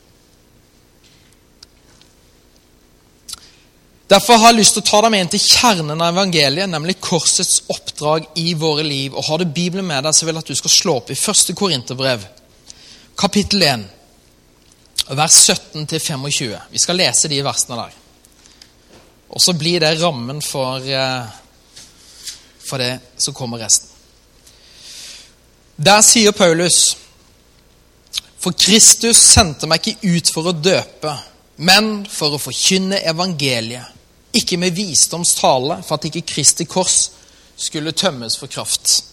Derfor 4.09 4.41
har 4.41 4.49
jeg 4.49 4.57
lyst 4.57 4.73
til 4.73 4.81
å 4.81 4.89
ta 4.89 5.03
deg 5.05 5.13
med 5.13 5.21
inn 5.21 5.31
til 5.35 5.45
kjernen 5.45 6.01
av 6.01 6.15
evangeliet, 6.15 6.71
nemlig 6.71 6.97
korsets 6.97 7.67
oppdrag 7.69 8.25
i 8.41 8.55
våre 8.57 8.81
liv. 8.81 9.13
Og 9.13 9.21
Har 9.27 9.37
du 9.37 9.45
Bibelen 9.45 9.85
med 9.85 10.01
deg, 10.01 10.17
så 10.17 10.25
vil 10.25 10.33
jeg 10.33 10.47
at 10.47 10.49
du 10.49 10.57
skal 10.63 10.75
slå 10.79 10.97
opp 10.97 11.13
i 11.13 11.19
første 11.19 11.53
Korinterbrev, 11.53 12.25
kapittel 13.19 13.67
1 13.69 13.87
vers 15.15 15.49
17-25. 15.49 16.57
Vi 16.69 16.79
skal 16.79 16.99
lese 16.99 17.29
de 17.31 17.41
versene 17.43 17.77
der. 17.79 17.95
Og 19.29 19.41
så 19.41 19.53
blir 19.53 19.79
det 19.81 20.01
rammen 20.01 20.41
for, 20.41 20.77
eh, 20.77 21.25
for 22.59 22.77
det 22.77 22.99
som 23.17 23.33
kommer 23.33 23.59
resten. 23.59 23.89
Der 25.77 26.01
sier 26.01 26.31
Paulus 26.31 26.97
For 28.39 28.51
Kristus 28.55 29.17
sendte 29.17 29.67
meg 29.67 29.83
ikke 29.83 30.15
ut 30.15 30.29
for 30.31 30.47
å 30.47 30.53
døpe, 30.55 31.11
men 31.57 32.05
for 32.07 32.31
å 32.31 32.39
forkynne 32.39 33.01
evangeliet. 33.03 33.83
Ikke 34.31 34.55
med 34.57 34.71
visdomstale, 34.71 35.83
for 35.83 35.97
at 35.97 36.05
ikke 36.07 36.21
Kristi 36.21 36.63
kors 36.63 37.09
skulle 37.57 37.91
tømmes 37.91 38.37
for 38.39 38.47
kraft. 38.47 39.03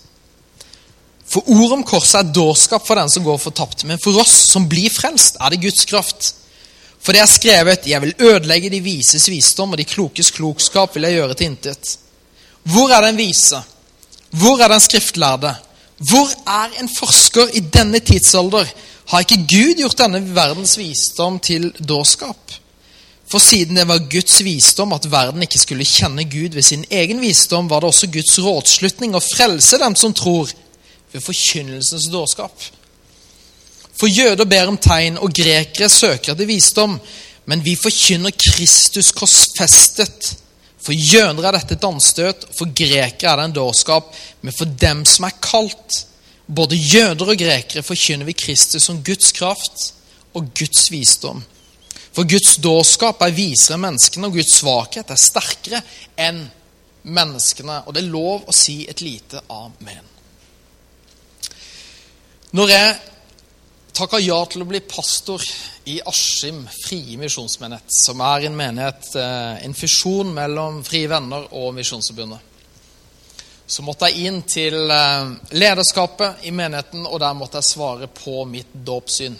For 1.26 1.42
ordet 1.50 1.72
om 1.72 1.84
korset 1.86 2.20
er 2.20 2.32
dårskap 2.34 2.86
for 2.86 2.98
den 2.98 3.10
som 3.10 3.24
går 3.26 3.38
fortapt, 3.42 3.84
men 3.84 3.98
for 4.02 4.18
oss 4.22 4.34
som 4.52 4.68
blir 4.70 4.92
frelst, 4.94 5.40
er 5.40 5.50
det 5.52 5.62
Guds 5.64 5.84
kraft. 5.88 6.34
For 7.02 7.12
det 7.12 7.22
er 7.22 7.30
skrevet:" 7.30 7.86
Jeg 7.86 8.02
vil 8.02 8.14
ødelegge 8.18 8.70
de 8.70 8.80
vises 8.80 9.28
visdom, 9.28 9.72
og 9.72 9.78
de 9.78 9.84
klokes 9.84 10.30
klokskap 10.30 10.94
vil 10.94 11.02
jeg 11.02 11.18
gjøre 11.18 11.34
til 11.34 11.46
intet. 11.46 11.98
Hvor 12.62 12.90
er 12.90 13.00
den 13.06 13.16
vise? 13.16 13.62
Hvor 14.30 14.58
er 14.58 14.68
den 14.68 14.80
skriftlærde? 14.80 15.54
Hvor 15.98 16.28
er 16.46 16.80
en 16.80 16.88
forsker 16.88 17.48
i 17.54 17.60
denne 17.60 17.98
tidsalder? 17.98 18.66
Har 19.06 19.18
ikke 19.22 19.46
Gud 19.48 19.78
gjort 19.78 19.98
denne 19.98 20.34
verdens 20.34 20.78
visdom 20.78 21.38
til 21.38 21.70
dårskap? 21.88 22.52
For 23.26 23.38
siden 23.38 23.76
det 23.76 23.88
var 23.88 24.10
Guds 24.10 24.44
visdom 24.44 24.92
at 24.92 25.10
verden 25.10 25.42
ikke 25.42 25.58
skulle 25.58 25.84
kjenne 25.84 26.24
Gud 26.30 26.54
ved 26.54 26.62
sin 26.62 26.84
egen 26.90 27.20
visdom, 27.20 27.70
var 27.70 27.80
det 27.80 27.88
også 27.90 28.06
Guds 28.06 28.38
rådslutning 28.38 29.14
å 29.14 29.22
frelse 29.22 29.78
dem 29.78 29.96
som 29.98 30.14
tror 30.14 30.50
ved 31.12 31.22
forkynnelsens 31.24 32.08
dårskap. 32.12 32.66
For 33.96 34.12
jøder 34.12 34.44
ber 34.44 34.68
om 34.68 34.78
tegn, 34.78 35.16
og 35.18 35.32
grekere 35.34 35.88
søker 35.88 36.34
etter 36.34 36.48
visdom. 36.48 36.98
Men 37.46 37.62
vi 37.64 37.76
forkynner 37.78 38.34
Kristus 38.34 39.12
korsfestet. 39.16 40.34
For 40.82 40.94
jøder 40.94 41.48
er 41.48 41.56
dette 41.56 41.78
et 41.78 41.86
anstøt, 41.86 42.44
for 42.54 42.70
grekere 42.76 43.32
er 43.32 43.40
det 43.40 43.48
en 43.48 43.56
dårskap. 43.56 44.12
Men 44.42 44.54
for 44.54 44.76
dem 44.86 45.04
som 45.08 45.26
er 45.26 45.38
kalt, 45.42 46.02
både 46.46 46.78
jøder 46.78 47.32
og 47.32 47.40
grekere, 47.40 47.86
forkynner 47.86 48.28
vi 48.28 48.36
Kristus 48.36 48.86
som 48.86 49.02
Guds 49.04 49.32
kraft 49.34 49.92
og 50.36 50.50
Guds 50.58 50.90
visdom. 50.92 51.42
For 52.16 52.28
Guds 52.28 52.56
dårskap 52.64 53.22
er 53.24 53.34
visere 53.36 53.76
enn 53.76 53.86
menneskene, 53.86 54.28
og 54.28 54.36
Guds 54.38 54.58
svakhet 54.60 55.10
er 55.12 55.20
sterkere 55.20 55.82
enn 56.26 56.44
menneskene. 57.06 57.82
Og 57.86 57.96
det 57.96 58.04
er 58.04 58.12
lov 58.12 58.46
å 58.48 58.54
si 58.56 58.82
et 58.88 59.02
lite 59.04 59.42
amen. 59.52 60.15
Når 62.54 62.70
jeg 62.70 62.90
takka 63.96 64.20
ja 64.22 64.36
til 64.46 64.62
å 64.62 64.68
bli 64.68 64.78
pastor 64.86 65.42
i 65.90 65.96
Askim 66.06 66.60
frie 66.70 67.16
misjonsmenighet, 67.18 67.90
som 67.90 68.20
er 68.22 68.46
en 68.46 68.58
menighet, 68.58 69.08
eh, 69.18 69.64
en 69.66 69.74
fusjon 69.74 70.30
mellom 70.34 70.84
Frie 70.86 71.08
Venner 71.10 71.48
og 71.50 71.74
Misjonsforbundet, 71.74 72.54
så 73.66 73.82
måtte 73.82 74.06
jeg 74.06 74.28
inn 74.28 74.38
til 74.46 74.78
eh, 74.94 75.32
lederskapet 75.58 76.46
i 76.46 76.52
menigheten, 76.54 77.02
og 77.06 77.18
der 77.20 77.34
måtte 77.34 77.58
jeg 77.58 77.70
svare 77.72 78.06
på 78.06 78.44
mitt 78.46 78.70
dåpssyn. 78.86 79.34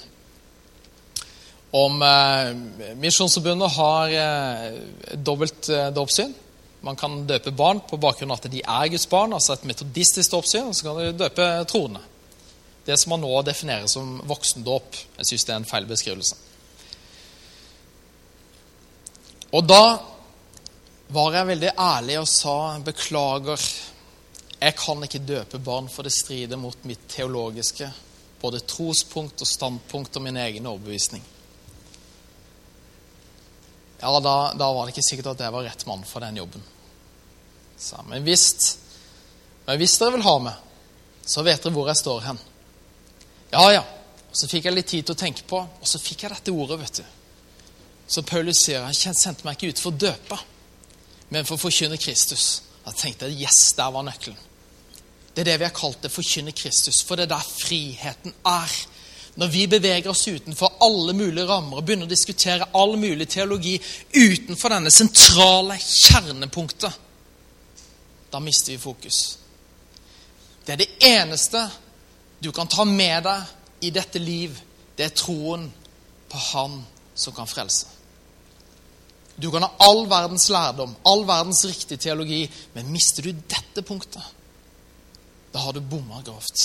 Om 1.79 2.03
eh, 2.03 2.51
Misjonsforbundet 2.99 3.71
har 3.77 4.17
dobbelt 5.15 5.71
dåpssyn. 5.95 6.35
Man 6.83 6.99
kan 6.99 7.23
døpe 7.27 7.55
barn 7.55 7.85
på 7.87 8.03
bakgrunn 8.03 8.35
av 8.35 8.43
at 8.43 8.51
de 8.51 8.67
er 8.67 8.91
Guds 8.91 9.07
barn, 9.07 9.33
altså 9.33 9.55
et 9.55 9.71
metodistisk 9.71 10.35
dåpssyn, 10.35 10.75
så 10.75 10.91
kan 10.91 10.99
du 10.99 11.25
døpe 11.25 11.51
troende 11.71 12.03
det 12.87 12.97
som 13.01 13.11
man 13.11 13.25
nå 13.25 13.43
definerer 13.43 13.87
som 13.91 14.21
voksendåp. 14.27 14.97
Jeg 15.19 15.31
syns 15.31 15.47
det 15.47 15.55
er 15.55 15.61
en 15.63 15.69
feil 15.69 15.89
beskrivelse. 15.91 16.37
Og 19.57 19.67
da 19.67 19.83
var 21.15 21.37
jeg 21.37 21.51
veldig 21.51 21.73
ærlig 21.79 22.19
og 22.21 22.29
sa 22.31 22.57
beklager, 22.83 23.63
jeg 24.57 24.75
kan 24.79 25.05
ikke 25.05 25.23
døpe 25.27 25.61
barn, 25.63 25.89
for 25.93 26.07
det 26.07 26.15
strider 26.15 26.59
mot 26.59 26.85
mitt 26.89 27.05
teologiske 27.13 27.91
både 28.41 28.63
trospunkt 28.69 29.43
og 29.43 29.49
standpunkt 29.49 30.17
og 30.17 30.23
min 30.23 30.37
egen 30.41 30.67
overbevisning. 30.67 31.23
Ja, 34.01 34.11
da, 34.21 34.35
da 34.55 34.69
var 34.73 34.85
det 34.85 34.95
ikke 34.95 35.07
sikkert 35.07 35.33
at 35.33 35.45
jeg 35.47 35.55
var 35.55 35.65
rett 35.67 35.87
mann 35.89 36.05
for 36.05 36.25
den 36.25 36.37
jobben. 36.37 36.65
Så, 37.81 38.01
men 38.09 38.25
hvis, 38.25 38.45
dere 39.67 40.13
vil 40.15 40.27
ha 40.27 40.37
meg, 40.45 40.61
så 41.27 41.43
vet 41.45 41.65
dere 41.65 41.75
hvor 41.75 41.89
jeg 41.91 42.01
står 42.01 42.27
hen. 42.29 42.43
Ja, 43.57 43.73
ja. 43.73 43.85
Så 44.33 44.49
fikk 44.51 44.67
jeg 44.69 44.77
litt 44.77 44.91
tid 44.91 45.07
til 45.07 45.15
å 45.15 45.19
tenke 45.19 45.47
på, 45.49 45.63
og 45.65 45.89
så 45.89 45.99
fikk 46.03 46.27
jeg 46.27 46.35
dette 46.35 46.53
ordet. 46.53 46.81
vet 46.81 46.99
du. 47.01 47.05
Så 48.07 48.23
Paulus 48.23 48.61
sier 48.67 48.85
han 48.85 48.95
sendte 48.95 49.47
meg 49.47 49.57
ikke 49.57 49.73
ut 49.73 49.81
for 49.81 49.95
å 49.95 50.01
døpe, 50.03 50.39
men 51.33 51.47
for 51.49 51.57
å 51.57 51.63
forkynne 51.63 51.97
Kristus. 51.97 52.61
Da 52.85 52.93
tenkte 52.93 53.31
jeg 53.31 53.47
yes, 53.47 53.73
der 53.79 53.95
var 53.95 54.05
nøkkelen. 54.05 54.43
Det 55.33 55.41
er 55.43 55.49
det 55.51 55.57
vi 55.63 55.67
har 55.67 55.75
kalt 55.77 56.05
det 56.05 56.13
forkynne 56.13 56.53
Kristus, 56.57 57.01
for 57.03 57.17
det 57.17 57.27
er 57.27 57.33
der 57.33 57.49
friheten 57.49 58.37
er. 58.47 58.77
Når 59.37 59.51
vi 59.53 59.65
beveger 59.69 60.13
oss 60.13 60.29
utenfor 60.29 60.77
alle 60.85 61.13
mulige 61.17 61.49
rammer 61.49 61.81
og 61.81 61.89
begynner 61.89 62.09
å 62.09 62.13
diskutere 62.13 62.69
all 62.77 62.95
mulig 63.01 63.27
teologi 63.33 63.75
utenfor 64.13 64.73
denne 64.77 64.93
sentrale 64.93 65.77
kjernepunktet, 65.81 67.03
da 68.33 68.41
mister 68.41 68.73
vi 68.73 68.79
fokus. 68.81 69.19
Det 70.65 70.77
er 70.77 70.81
det 70.85 70.89
eneste 71.09 71.67
du 72.47 72.53
kan 72.53 72.69
ta 72.71 72.85
med 72.87 73.25
deg 73.27 73.87
i 73.89 73.91
dette 73.91 74.21
liv. 74.23 74.55
Det 74.95 75.09
er 75.09 75.15
troen 75.19 75.65
på 76.31 76.43
Han 76.53 76.79
som 77.19 77.35
kan 77.35 77.49
frelse. 77.51 77.89
Du 79.37 79.51
kan 79.51 79.67
ha 79.67 79.73
all 79.83 80.05
verdens 80.07 80.47
lærdom, 80.55 80.95
all 81.11 81.25
verdens 81.27 81.65
riktige 81.67 81.99
teologi, 82.07 82.45
men 82.73 82.93
mister 82.95 83.27
du 83.27 83.33
dette 83.35 83.83
punktet, 83.83 84.23
da 85.53 85.65
har 85.65 85.75
du 85.75 85.83
bomma 85.83 86.23
grovt. 86.23 86.63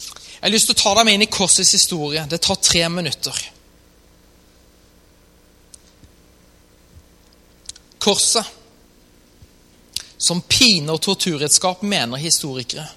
Jeg 0.00 0.46
har 0.46 0.54
lyst 0.54 0.70
til 0.70 0.78
å 0.78 0.80
ta 0.80 0.94
deg 0.96 1.04
med 1.04 1.18
inn 1.18 1.26
i 1.26 1.30
korsets 1.30 1.74
historie. 1.76 2.24
Det 2.30 2.40
tar 2.40 2.58
tre 2.64 2.88
minutter. 2.88 3.42
Korset, 7.98 8.54
som 10.16 10.40
pine- 10.40 10.96
og 10.96 11.02
torturredskap, 11.04 11.82
mener 11.82 12.24
historikere 12.24 12.88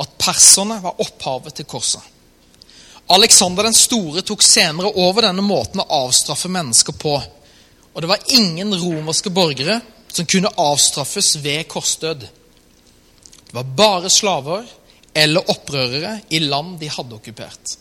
at 0.00 0.18
perserne 0.18 0.80
var 0.82 1.00
opphavet 1.02 1.58
til 1.58 1.68
korset. 1.68 2.02
Alexander 3.14 3.68
den 3.68 3.76
store 3.76 4.22
tok 4.24 4.42
senere 4.42 4.94
over 4.96 5.26
denne 5.26 5.44
måten 5.44 5.82
å 5.82 5.88
avstraffe 6.06 6.48
mennesker 6.48 6.96
på. 6.96 7.18
Og 7.92 8.02
det 8.02 8.08
var 8.10 8.32
ingen 8.32 8.72
romerske 8.74 9.30
borgere 9.30 9.80
som 10.08 10.26
kunne 10.26 10.52
avstraffes 10.56 11.34
ved 11.44 11.68
korsdød. 11.68 12.24
Det 13.44 13.54
var 13.54 13.74
bare 13.76 14.10
slaver 14.10 14.64
eller 15.14 15.50
opprørere 15.52 16.18
i 16.34 16.40
land 16.42 16.78
de 16.80 16.90
hadde 16.90 17.18
okkupert. 17.18 17.76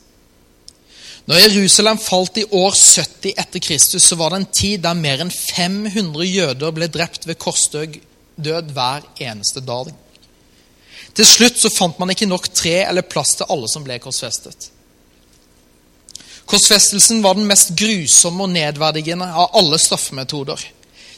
Når 1.26 1.40
Jerusalem 1.40 1.98
falt 2.04 2.38
i 2.42 2.44
år 2.52 2.74
70 2.76 3.38
etter 3.40 3.62
Kristus, 3.64 4.04
så 4.04 4.18
var 4.20 4.34
det 4.34 4.42
en 4.42 4.50
tid 4.52 4.82
der 4.84 4.98
mer 5.00 5.24
enn 5.24 5.32
500 5.32 6.28
jøder 6.28 6.74
ble 6.76 6.90
drept 6.92 7.28
ved 7.30 7.40
korsdød 7.40 8.74
hver 8.76 9.08
eneste 9.24 9.64
dag. 9.64 9.94
Til 11.14 11.28
slutt 11.28 11.60
så 11.60 11.72
fant 11.74 12.00
man 12.02 12.14
ikke 12.14 12.30
nok 12.30 12.48
tre 12.56 12.80
eller 12.88 13.06
plass 13.06 13.36
til 13.40 13.50
alle 13.54 13.70
som 13.70 13.84
ble 13.86 14.00
korsfestet. 14.02 14.70
Korsfestelsen 16.50 17.22
var 17.24 17.38
den 17.38 17.48
mest 17.48 17.72
grusomme 17.80 18.46
og 18.46 18.54
nedverdigende 18.54 19.28
av 19.28 19.54
alle 19.60 19.80
straffemetoder. 19.80 20.60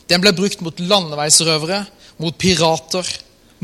Den 0.09 0.21
ble 0.21 0.33
brukt 0.37 0.61
mot 0.61 0.79
landeveisrøvere, 0.79 1.81
mot 2.21 2.35
pirater, 2.37 3.07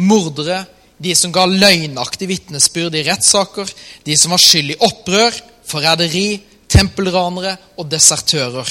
mordere, 0.02 0.64
de 1.02 1.14
som 1.18 1.34
ga 1.34 1.48
løgnaktig 1.50 2.28
vitnesbyrd 2.30 2.96
i 2.98 3.04
rettssaker, 3.08 3.70
de 4.06 4.18
som 4.18 4.34
var 4.34 4.42
skyld 4.42 4.74
i 4.74 4.80
opprør, 4.86 5.38
forræderi, 5.68 6.42
tempelranere 6.72 7.56
og 7.78 7.90
desertører. 7.92 8.70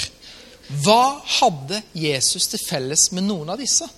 Hva 0.83 1.19
hadde 1.41 1.81
Jesus 1.99 2.47
til 2.51 2.63
felles 2.63 3.09
med 3.15 3.27
noen 3.27 3.51
av 3.51 3.59
disse? 3.59 3.89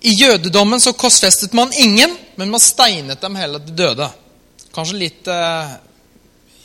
I 0.00 0.14
jødedommen 0.16 0.80
så 0.80 0.94
korsfestet 0.96 1.52
man 1.56 1.72
ingen, 1.76 2.14
men 2.36 2.50
man 2.50 2.62
steinet 2.62 3.20
dem 3.20 3.36
heller 3.36 3.60
til 3.64 3.76
døde. 3.76 4.06
Kanskje 4.72 5.00
litt 5.00 5.28
eh, 5.28 5.74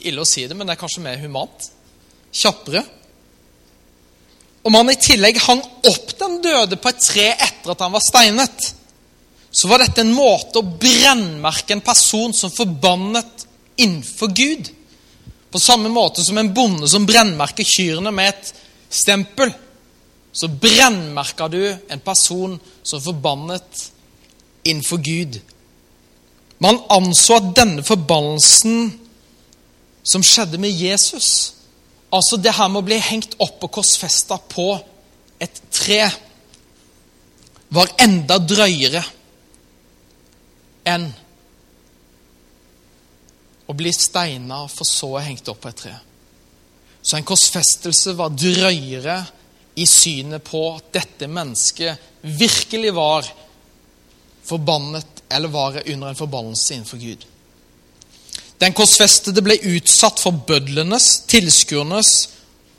ille 0.07 0.23
å 0.23 0.27
si 0.29 0.45
det, 0.47 0.55
men 0.55 0.67
det 0.67 0.75
er 0.75 0.79
kanskje 0.79 1.03
mer 1.03 1.19
humant. 1.19 1.67
Kjappere. 2.35 2.85
Om 4.65 4.77
han 4.79 4.93
i 4.93 4.97
tillegg 4.97 5.41
hang 5.43 5.61
opp 5.61 6.15
den 6.19 6.39
døde 6.45 6.79
på 6.79 6.89
et 6.89 7.03
tre 7.03 7.27
etter 7.33 7.73
at 7.73 7.83
han 7.83 7.93
var 7.93 8.05
steinet, 8.05 8.69
så 9.51 9.69
var 9.71 9.83
dette 9.83 10.03
en 10.03 10.15
måte 10.15 10.59
å 10.59 10.71
brennmerke 10.79 11.75
en 11.75 11.83
person 11.83 12.33
som 12.35 12.51
forbannet 12.51 13.45
innenfor 13.83 14.31
Gud. 14.35 14.71
På 15.51 15.59
samme 15.59 15.91
måte 15.91 16.23
som 16.23 16.39
en 16.39 16.53
bonde 16.55 16.87
som 16.91 17.05
brennmerker 17.07 17.67
kyrne 17.67 18.11
med 18.15 18.31
et 18.31 18.49
stempel 18.91 19.51
så 20.35 20.47
brennmerka 20.51 21.47
du 21.47 21.61
en 21.87 21.99
person 22.03 22.57
som 22.83 23.01
forbannet 23.01 23.85
innenfor 24.67 24.97
Gud. 24.97 25.39
Man 26.59 26.81
anså 26.91 27.37
at 27.39 27.51
denne 27.55 27.83
forbannelsen 27.87 28.89
som 30.03 30.23
skjedde 30.23 30.59
med 30.59 30.75
Jesus, 30.75 31.55
altså 32.11 32.37
det 32.37 32.51
her 32.57 32.67
med 32.67 32.83
å 32.83 32.87
bli 32.89 32.97
hengt 32.99 33.37
opp 33.39 33.63
og 33.63 33.71
korsfesta 33.77 34.37
på 34.51 34.73
et 35.39 35.61
tre, 35.71 36.03
var 37.71 37.95
enda 38.03 38.37
drøyere 38.39 39.01
enn 40.91 41.07
å 43.65 43.73
bli 43.73 43.95
steina 43.95 44.65
for 44.69 44.87
så 44.87 45.13
hengt 45.23 45.47
opp 45.49 45.63
på 45.63 45.71
et 45.71 45.81
tre. 45.85 45.95
Så 47.01 47.17
en 47.17 47.25
korsfestelse 47.27 48.13
var 48.19 48.35
drøyere 48.35 49.17
i 49.75 49.85
synet 49.87 50.43
på 50.43 50.61
at 50.75 50.91
dette 50.95 51.27
mennesket 51.27 52.11
virkelig 52.21 52.93
var 52.95 53.27
forbannet 54.45 55.23
eller 55.29 55.51
var 55.51 55.81
under 55.85 56.07
en 56.07 56.19
forbannelse 56.19 56.73
innenfor 56.73 56.97
Gud. 57.01 57.25
Den 58.57 58.73
korsfestede 58.73 59.43
ble 59.43 59.57
utsatt 59.75 60.21
for 60.21 60.37
bødlenes, 60.47 61.25
tilskuernes 61.27 62.11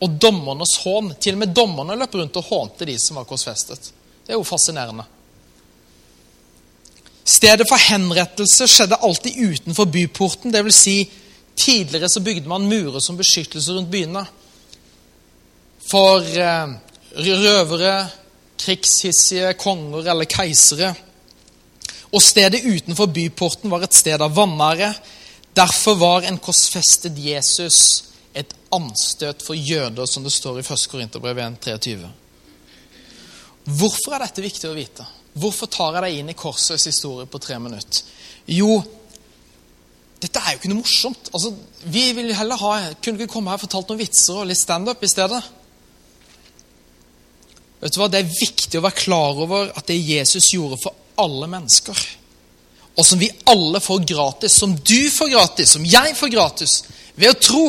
og 0.01 0.17
dommernes 0.21 0.79
hån. 0.85 1.13
Til 1.21 1.37
og 1.37 1.43
med 1.43 1.53
dommerne 1.57 1.99
løp 2.01 2.17
rundt 2.17 2.39
og 2.41 2.49
hånte 2.49 2.89
de 2.89 2.97
som 3.01 3.21
var 3.21 3.29
korsfestet. 3.29 3.93
Det 4.25 4.33
er 4.33 4.41
jo 4.41 4.47
fascinerende. 4.47 5.05
Stedet 7.27 7.67
for 7.69 7.83
henrettelse 7.91 8.69
skjedde 8.71 9.01
alltid 9.03 9.37
utenfor 9.37 9.89
byporten. 9.91 10.55
Det 10.55 10.63
vil 10.65 10.75
si, 10.75 10.97
tidligere 11.59 12.09
så 12.09 12.23
bygde 12.25 12.49
man 12.49 12.69
murer 12.71 13.03
som 13.03 13.19
beskyttelse 13.19 13.75
rundt 13.75 13.91
byene. 13.91 14.23
For 15.91 16.23
eh, 16.23 16.77
røvere, 17.17 18.09
krigshissige 18.61 19.55
konger 19.61 20.11
eller 20.13 20.29
keisere. 20.31 20.95
Og 22.13 22.23
stedet 22.23 22.65
utenfor 22.65 23.11
byporten 23.13 23.71
var 23.71 23.85
et 23.85 23.97
sted 23.97 24.21
av 24.23 24.35
vanære. 24.37 24.93
Derfor 25.57 25.97
var 26.01 26.27
en 26.27 26.39
korsfestet 26.39 27.17
Jesus 27.19 28.05
et 28.37 28.53
anstøt 28.75 29.43
for 29.45 29.57
jøder, 29.57 30.07
som 30.07 30.25
det 30.25 30.33
står 30.35 30.61
i 30.61 30.65
1. 30.65 30.89
Korinterbrev 30.93 31.41
1.23. 31.41 32.11
Hvorfor 33.67 34.15
er 34.15 34.27
dette 34.27 34.45
viktig 34.45 34.69
å 34.69 34.77
vite? 34.77 35.07
Hvorfor 35.37 35.69
tar 35.73 35.97
jeg 35.97 36.05
deg 36.05 36.19
inn 36.21 36.33
i 36.33 36.37
korsets 36.39 36.87
historie 36.89 37.27
på 37.29 37.41
tre 37.43 37.59
minutter? 37.61 38.05
Jo, 38.53 38.79
dette 40.21 40.41
er 40.41 40.55
jo 40.55 40.61
ikke 40.61 40.71
noe 40.71 40.83
morsomt. 40.85 41.31
Altså, 41.33 41.53
vi 41.93 42.05
vil 42.17 42.31
heller 42.37 42.61
ha, 42.61 42.75
Kunne 43.03 43.21
ikke 43.21 43.35
komme 43.35 43.53
her 43.53 43.59
og 43.59 43.65
fortalt 43.67 43.91
noen 43.91 44.01
vitser 44.01 44.41
og 44.41 44.49
litt 44.49 44.61
standup 44.61 45.03
i 45.05 45.11
stedet? 45.11 45.43
Vet 47.81 47.93
du 47.93 48.01
hva? 48.01 48.09
Det 48.09 48.23
er 48.23 48.31
viktig 48.31 48.79
å 48.79 48.85
være 48.85 49.01
klar 49.03 49.41
over 49.45 49.73
at 49.77 49.89
det 49.91 49.99
Jesus 50.01 50.53
gjorde 50.55 50.79
for 50.81 50.97
alle 51.21 51.49
mennesker, 51.49 51.99
og 52.97 53.05
som 53.05 53.21
vi 53.21 53.29
alle 53.49 53.81
får 53.85 54.05
gratis, 54.09 54.57
som 54.57 54.73
du 54.77 55.11
får 55.13 55.33
gratis, 55.33 55.75
som 55.77 55.85
jeg 55.85 56.15
får 56.17 56.33
gratis, 56.33 56.77
ved 57.17 57.33
å 57.33 57.41
tro, 57.41 57.65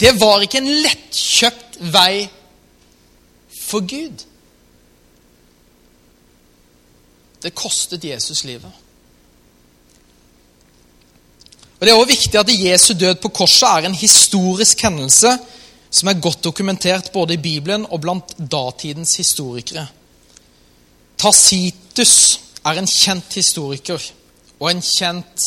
det 0.00 0.12
var 0.20 0.44
ikke 0.44 0.60
en 0.60 0.72
lettkjøpt 0.84 1.78
vei 1.92 2.26
for 3.56 3.84
Gud. 3.88 4.24
Det 7.42 7.54
kostet 7.56 8.04
Jesus 8.04 8.44
livet. 8.44 8.84
Og 11.76 11.84
Det 11.84 11.92
er 11.92 11.98
også 11.98 12.12
viktig 12.12 12.40
at 12.40 12.52
Jesu 12.52 12.94
død 12.94 13.20
på 13.20 13.32
korset 13.36 13.68
er 13.68 13.88
en 13.88 13.96
historisk 13.96 14.80
hendelse 14.84 15.32
som 15.96 16.10
er 16.10 16.20
godt 16.20 16.44
dokumentert 16.44 17.12
både 17.12 17.36
i 17.36 17.40
Bibelen 17.40 17.86
og 17.88 18.02
blant 18.04 18.34
datidens 18.36 19.14
historikere. 19.16 19.86
Tacitus 21.16 22.16
er 22.66 22.80
en 22.80 22.90
kjent 22.90 23.38
historiker 23.38 24.02
og 24.58 24.68
en 24.70 24.82
kjent 24.84 25.46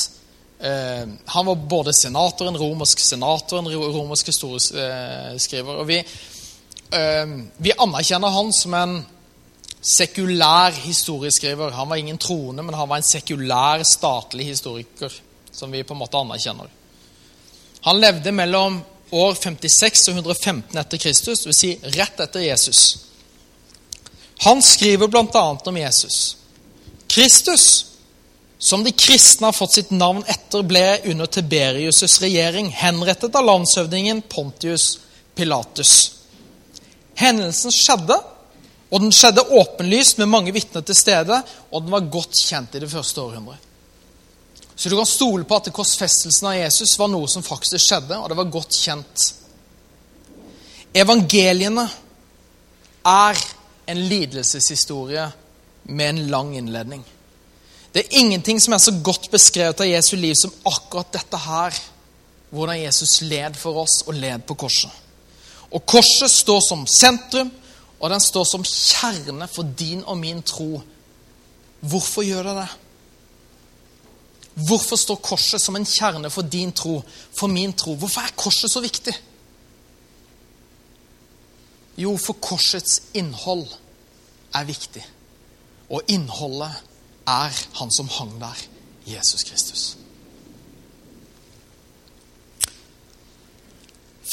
eh, 0.62 1.06
Han 1.34 1.48
var 1.50 1.68
både 1.70 1.94
senator, 1.94 2.50
en 2.50 2.58
romersk 2.58 3.00
senator, 3.00 3.60
en 3.60 3.70
romersk 3.70 4.32
historieskriver. 4.34 5.76
og 5.76 5.88
vi, 5.88 6.00
eh, 6.98 7.38
vi 7.58 7.78
anerkjenner 7.78 8.34
han 8.34 8.54
som 8.54 8.74
en 8.74 9.00
sekulær 9.82 10.72
historieskriver. 10.72 11.72
Han 11.72 11.90
var 11.90 11.96
ingen 11.96 12.18
troende, 12.18 12.64
men 12.64 12.76
han 12.76 12.90
var 12.90 12.98
en 12.98 13.08
sekulær, 13.08 13.84
statlig 13.84 14.46
historiker, 14.46 15.14
som 15.52 15.72
vi 15.72 15.84
på 15.84 15.94
en 15.94 16.02
måte 16.02 16.18
anerkjenner. 16.18 16.68
Han 17.86 18.02
levde 18.02 18.32
mellom 18.36 18.82
år 19.12 19.36
56 19.36 20.08
og 20.10 20.16
115 20.16 20.80
etter 20.80 21.02
Kristus, 21.02 21.44
dvs. 21.44 21.58
Si 21.58 21.72
rett 21.96 22.20
etter 22.20 22.46
Jesus. 22.46 22.82
Han 24.46 24.62
skriver 24.64 25.08
bl.a. 25.08 25.46
om 25.66 25.78
Jesus. 25.78 26.38
Kristus, 27.08 27.86
som 28.58 28.84
de 28.84 28.92
kristne 28.92 29.50
har 29.50 29.58
fått 29.58 29.78
sitt 29.80 29.92
navn 29.92 30.24
etter, 30.28 30.64
ble 30.64 31.00
under 31.12 31.26
Tiberius' 31.26 32.22
regjering 32.22 32.70
henrettet 32.76 33.36
av 33.36 33.48
landshøvdingen 33.50 34.22
Pontius 34.32 35.00
Pilatus. 35.36 35.96
Hendelsen 37.20 37.74
skjedde 37.76 38.20
Og 38.90 39.04
den 39.04 39.12
skjedde 39.14 39.46
åpenlyst 39.54 40.18
med 40.18 40.32
mange 40.32 40.54
vitner 40.54 40.82
til 40.82 40.98
stede, 40.98 41.36
og 41.70 41.84
den 41.84 41.94
var 41.94 42.10
godt 42.10 42.34
kjent 42.34 42.74
i 42.74 42.82
det 42.82 42.90
første 42.90 43.22
århundret. 43.22 43.69
Så 44.80 44.90
du 44.90 44.96
kan 44.96 45.06
stole 45.06 45.44
på 45.44 45.58
at 45.60 45.74
korsfestelsen 45.76 46.48
av 46.48 46.56
Jesus 46.56 46.94
var 46.96 47.10
noe 47.12 47.28
som 47.28 47.44
faktisk 47.44 47.84
skjedde, 47.84 48.16
og 48.16 48.30
det 48.32 48.38
var 48.40 48.54
godt 48.54 48.78
kjent. 48.80 49.26
Evangeliene 50.96 51.84
er 53.12 53.42
en 53.92 54.02
lidelseshistorie 54.08 55.28
med 55.84 56.14
en 56.14 56.24
lang 56.32 56.56
innledning. 56.56 57.04
Det 57.92 58.06
er 58.06 58.18
ingenting 58.22 58.64
som 58.64 58.78
er 58.78 58.80
så 58.80 58.96
godt 59.04 59.28
beskrevet 59.34 59.84
av 59.84 59.92
Jesu 59.92 60.16
liv 60.16 60.38
som 60.40 60.56
akkurat 60.72 61.12
dette 61.12 61.44
her. 61.44 61.84
Hvordan 62.50 62.80
Jesus 62.80 63.20
led 63.28 63.60
for 63.60 63.84
oss 63.84 64.00
og 64.08 64.16
led 64.16 64.48
på 64.48 64.56
korset. 64.64 64.94
Og 65.76 65.84
korset 65.86 66.32
står 66.32 66.64
som 66.64 66.88
sentrum, 66.88 67.52
og 68.00 68.14
den 68.16 68.24
står 68.24 68.48
som 68.48 68.64
kjerne 68.64 69.52
for 69.52 69.76
din 69.76 70.08
og 70.08 70.18
min 70.24 70.40
tro. 70.40 70.80
Hvorfor 71.84 72.24
gjør 72.24 72.48
det 72.48 72.62
det? 72.64 72.70
Hvorfor 74.68 74.96
står 75.00 75.22
korset 75.24 75.62
som 75.62 75.78
en 75.78 75.88
kjerne 75.88 76.30
for 76.34 76.42
din 76.42 76.72
tro, 76.76 77.00
for 77.32 77.48
min 77.48 77.74
tro? 77.74 77.96
Hvorfor 77.96 78.22
er 78.22 78.36
korset 78.36 78.72
så 78.72 78.82
viktig? 78.84 79.14
Jo, 82.00 82.18
for 82.18 82.34
korsets 82.40 83.02
innhold 83.14 83.68
er 84.56 84.68
viktig. 84.68 85.04
Og 85.90 86.02
innholdet 86.08 86.72
er 87.28 87.56
han 87.80 87.92
som 87.92 88.10
hang 88.10 88.36
der, 88.42 88.62
Jesus 89.08 89.44
Kristus. 89.44 89.98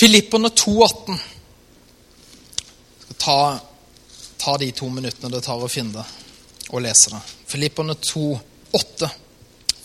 Filipperne 0.00 0.48
2,18 0.48 1.18
ta, 3.18 3.58
ta 4.38 4.56
de 4.56 4.70
to 4.72 4.88
minuttene 4.92 5.32
det 5.32 5.42
tar 5.46 5.62
å 5.62 5.70
finne 5.72 6.02
det 6.02 6.04
og 6.70 6.82
lese 6.84 7.14
det. 7.14 7.22
Filipperne 7.48 7.94
2,8. 7.94 9.08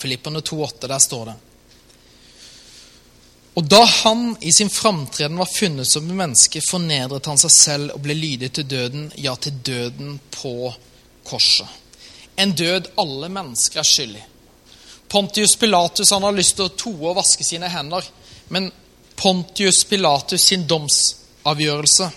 Filipperne 0.01 0.41
2,8, 0.41 0.87
der 0.89 0.99
står 0.99 1.25
det. 1.29 1.37
Og 3.59 3.67
da 3.67 3.81
han 3.83 4.37
i 4.39 4.53
sin 4.53 4.69
framtreden 4.71 5.37
var 5.37 5.49
funnet 5.51 5.87
som 5.87 6.07
et 6.07 6.15
menneske, 6.15 6.63
fornedret 6.63 7.27
han 7.27 7.39
seg 7.41 7.51
selv 7.51 7.95
og 7.97 8.03
ble 8.05 8.15
lydig 8.15 8.53
til 8.55 8.67
døden, 8.71 9.09
ja, 9.19 9.35
til 9.35 9.57
døden 9.59 10.19
på 10.31 10.71
korset. 11.27 11.67
En 12.39 12.55
død 12.55 12.93
alle 13.01 13.29
mennesker 13.29 13.81
er 13.83 13.87
skyldig. 13.87 14.23
Pontius 15.11 15.57
Pilatus 15.59 16.13
han 16.15 16.23
har 16.23 16.35
lyst 16.37 16.55
til 16.55 16.69
å 16.69 16.75
toe 16.79 17.09
og 17.11 17.17
vaske 17.19 17.43
sine 17.43 17.67
hender, 17.69 18.05
men 18.55 18.71
Pontius 19.19 19.83
Pilatus 19.85 20.47
sin 20.47 20.63
domsavgjørelse 20.65 22.07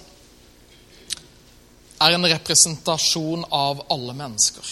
er 2.04 2.14
en 2.14 2.28
representasjon 2.30 3.42
av 3.50 3.82
alle 3.90 4.14
mennesker. 4.14 4.70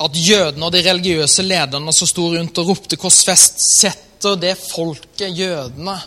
At 0.00 0.16
jødene 0.16 0.66
og 0.66 0.72
de 0.72 0.80
religiøse 0.84 1.44
lederne 1.44 1.92
som 1.92 2.08
sto 2.08 2.30
rundt 2.32 2.58
og 2.58 2.72
ropte 2.72 2.96
'korsfest', 2.96 3.60
setter 3.80 4.36
det 4.36 4.56
folket, 4.58 5.36
jødene, 5.36 5.98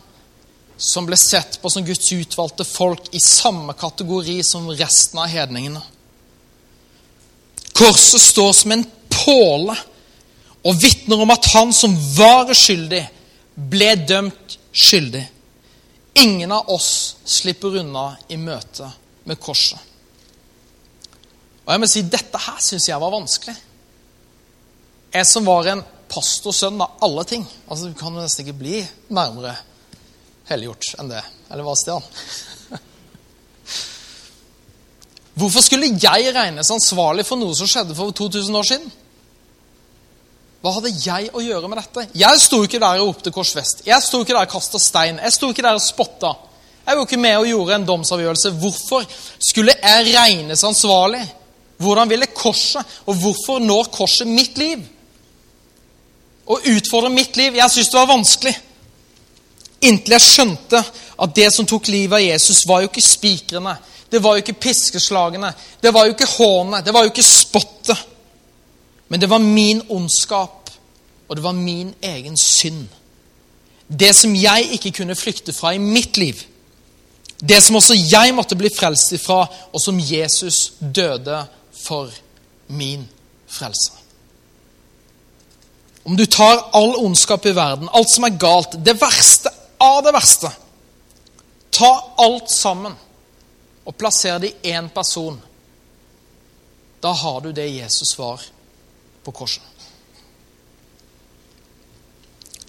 som 0.78 1.06
ble 1.06 1.18
sett 1.18 1.60
på 1.62 1.70
som 1.70 1.86
Guds 1.86 2.12
utvalgte 2.12 2.66
folk, 2.66 3.08
i 3.14 3.20
samme 3.20 3.74
kategori 3.74 4.42
som 4.44 4.68
resten 4.68 5.20
av 5.20 5.30
hedningene. 5.30 5.82
Korset 7.74 8.22
står 8.22 8.52
som 8.54 8.72
en 8.72 8.86
påle 9.10 9.76
og 10.64 10.82
vitner 10.82 11.22
om 11.22 11.32
at 11.34 11.46
han 11.54 11.74
som 11.74 11.94
var 12.18 12.50
uskyldig, 12.54 13.04
ble 13.56 13.96
dømt 13.96 14.58
skyldig. 14.72 15.24
Ingen 16.22 16.52
av 16.52 16.70
oss 16.70 17.18
slipper 17.26 17.80
unna 17.82 18.14
i 18.30 18.38
møte 18.38 18.90
med 19.30 19.40
korset. 19.42 19.80
Og 21.64 21.72
jeg 21.72 21.82
må 21.82 21.88
si, 21.90 22.04
Dette 22.04 22.42
her 22.42 22.60
syns 22.62 22.90
jeg 22.90 23.00
var 23.02 23.14
vanskelig. 23.14 23.56
Jeg 25.14 25.28
som 25.30 25.46
var 25.46 25.68
en 25.70 25.84
pastorsønn 26.10 26.82
av 26.82 27.04
alle 27.06 27.24
ting. 27.30 27.46
altså 27.68 27.90
Du 27.90 27.94
kan 27.98 28.16
nesten 28.18 28.46
ikke 28.46 28.58
bli 28.58 28.80
nærmere 29.14 29.56
helliggjort 30.50 30.96
enn 31.00 31.12
det. 31.12 31.22
Eller 31.52 31.64
hva, 31.66 31.76
Stian? 31.78 32.04
Hvorfor 35.40 35.66
skulle 35.66 35.92
jeg 35.94 36.34
regnes 36.34 36.72
ansvarlig 36.74 37.26
for 37.26 37.38
noe 37.42 37.54
som 37.58 37.70
skjedde 37.70 37.98
for 37.98 38.14
2000 38.14 38.58
år 38.58 38.70
siden? 38.70 38.90
Hva 40.64 40.72
hadde 40.78 40.94
jeg 40.96 41.30
å 41.36 41.44
gjøre 41.44 41.70
med 41.70 41.82
dette? 41.82 42.08
Jeg 42.16 42.40
sto 42.40 42.62
ikke 42.64 42.80
der 42.80 43.02
og 43.02 43.10
ropte 43.10 43.34
'Kors 43.36 43.54
vest'. 43.58 43.84
Jeg 43.86 44.02
sto 44.02 44.22
ikke 44.24 44.34
der 44.34 44.46
og 44.48 44.54
kasta 44.54 44.80
stein. 44.80 45.20
Jeg 45.20 45.34
sto 45.36 45.50
ikke 45.52 45.66
der 45.66 45.76
og 45.76 45.84
spotta. 45.84 46.32
Jeg 46.86 46.98
var 46.98 47.04
ikke 47.04 47.20
med 47.20 47.38
og 47.38 47.48
gjorde 47.48 47.76
en 47.76 47.86
domsavgjørelse. 47.88 48.52
Hvorfor 48.64 49.06
skulle 49.40 49.76
jeg 49.76 50.16
regnes 50.16 50.64
ansvarlig? 50.64 51.24
Hvordan 51.78 52.10
ville 52.10 52.32
korset, 52.32 52.86
og 53.06 53.16
hvorfor 53.16 53.60
når 53.60 53.90
korset 53.92 54.28
mitt 54.28 54.58
liv? 54.58 54.80
Å 56.44 56.60
utfordre 56.74 57.12
mitt 57.14 57.38
liv 57.40 57.56
Jeg 57.56 57.72
syntes 57.72 57.92
det 57.92 58.00
var 58.00 58.12
vanskelig. 58.12 58.54
Inntil 59.84 60.16
jeg 60.16 60.26
skjønte 60.26 60.80
at 61.24 61.36
det 61.36 61.50
som 61.54 61.68
tok 61.68 61.88
livet 61.92 62.18
av 62.18 62.24
Jesus, 62.24 62.64
var 62.68 62.84
jo 62.84 62.90
ikke 62.90 63.04
spikrene. 63.04 63.76
Det 64.12 64.22
var 64.24 64.36
jo 64.36 64.44
ikke 64.44 64.60
piskeslagene. 64.68 65.52
Det 65.82 65.92
var 65.94 66.08
jo 66.08 66.16
ikke 66.16 66.30
hånet. 66.38 66.86
Det 66.86 66.94
var 66.94 67.06
jo 67.06 67.12
ikke 67.12 67.26
spottet. 67.26 68.04
Men 69.08 69.22
det 69.22 69.30
var 69.30 69.44
min 69.44 69.82
ondskap, 69.90 70.72
og 71.28 71.36
det 71.36 71.44
var 71.44 71.58
min 71.58 71.94
egen 72.02 72.38
synd. 72.38 72.88
Det 73.88 74.14
som 74.16 74.36
jeg 74.36 74.70
ikke 74.78 74.92
kunne 75.00 75.16
flykte 75.16 75.54
fra 75.54 75.74
i 75.76 75.82
mitt 75.82 76.18
liv. 76.18 76.40
Det 77.40 77.60
som 77.64 77.76
også 77.76 77.98
jeg 77.98 78.34
måtte 78.34 78.56
bli 78.56 78.72
frelst 78.72 79.14
ifra, 79.14 79.44
og 79.74 79.82
som 79.82 80.00
Jesus 80.00 80.74
døde 80.80 81.44
for 81.84 82.10
min 82.68 83.04
frelse. 83.48 84.03
Om 86.04 86.18
du 86.18 86.26
tar 86.26 86.66
all 86.72 86.96
ondskap 86.96 87.46
i 87.46 87.52
verden, 87.56 87.90
alt 87.92 88.10
som 88.10 88.26
er 88.28 88.36
galt, 88.40 88.76
det 88.84 88.98
verste 89.02 89.52
av 89.84 90.04
det 90.04 90.14
verste 90.16 90.52
Ta 91.74 91.90
alt 92.22 92.52
sammen 92.54 92.94
og 93.84 93.96
plasser 93.98 94.38
det 94.40 94.52
i 94.62 94.74
én 94.76 94.92
person. 94.94 95.40
Da 97.02 97.12
har 97.12 97.42
du 97.42 97.50
det 97.52 97.66
Jesus 97.66 98.14
var 98.18 98.42
på 99.24 99.32
korset. 99.32 99.64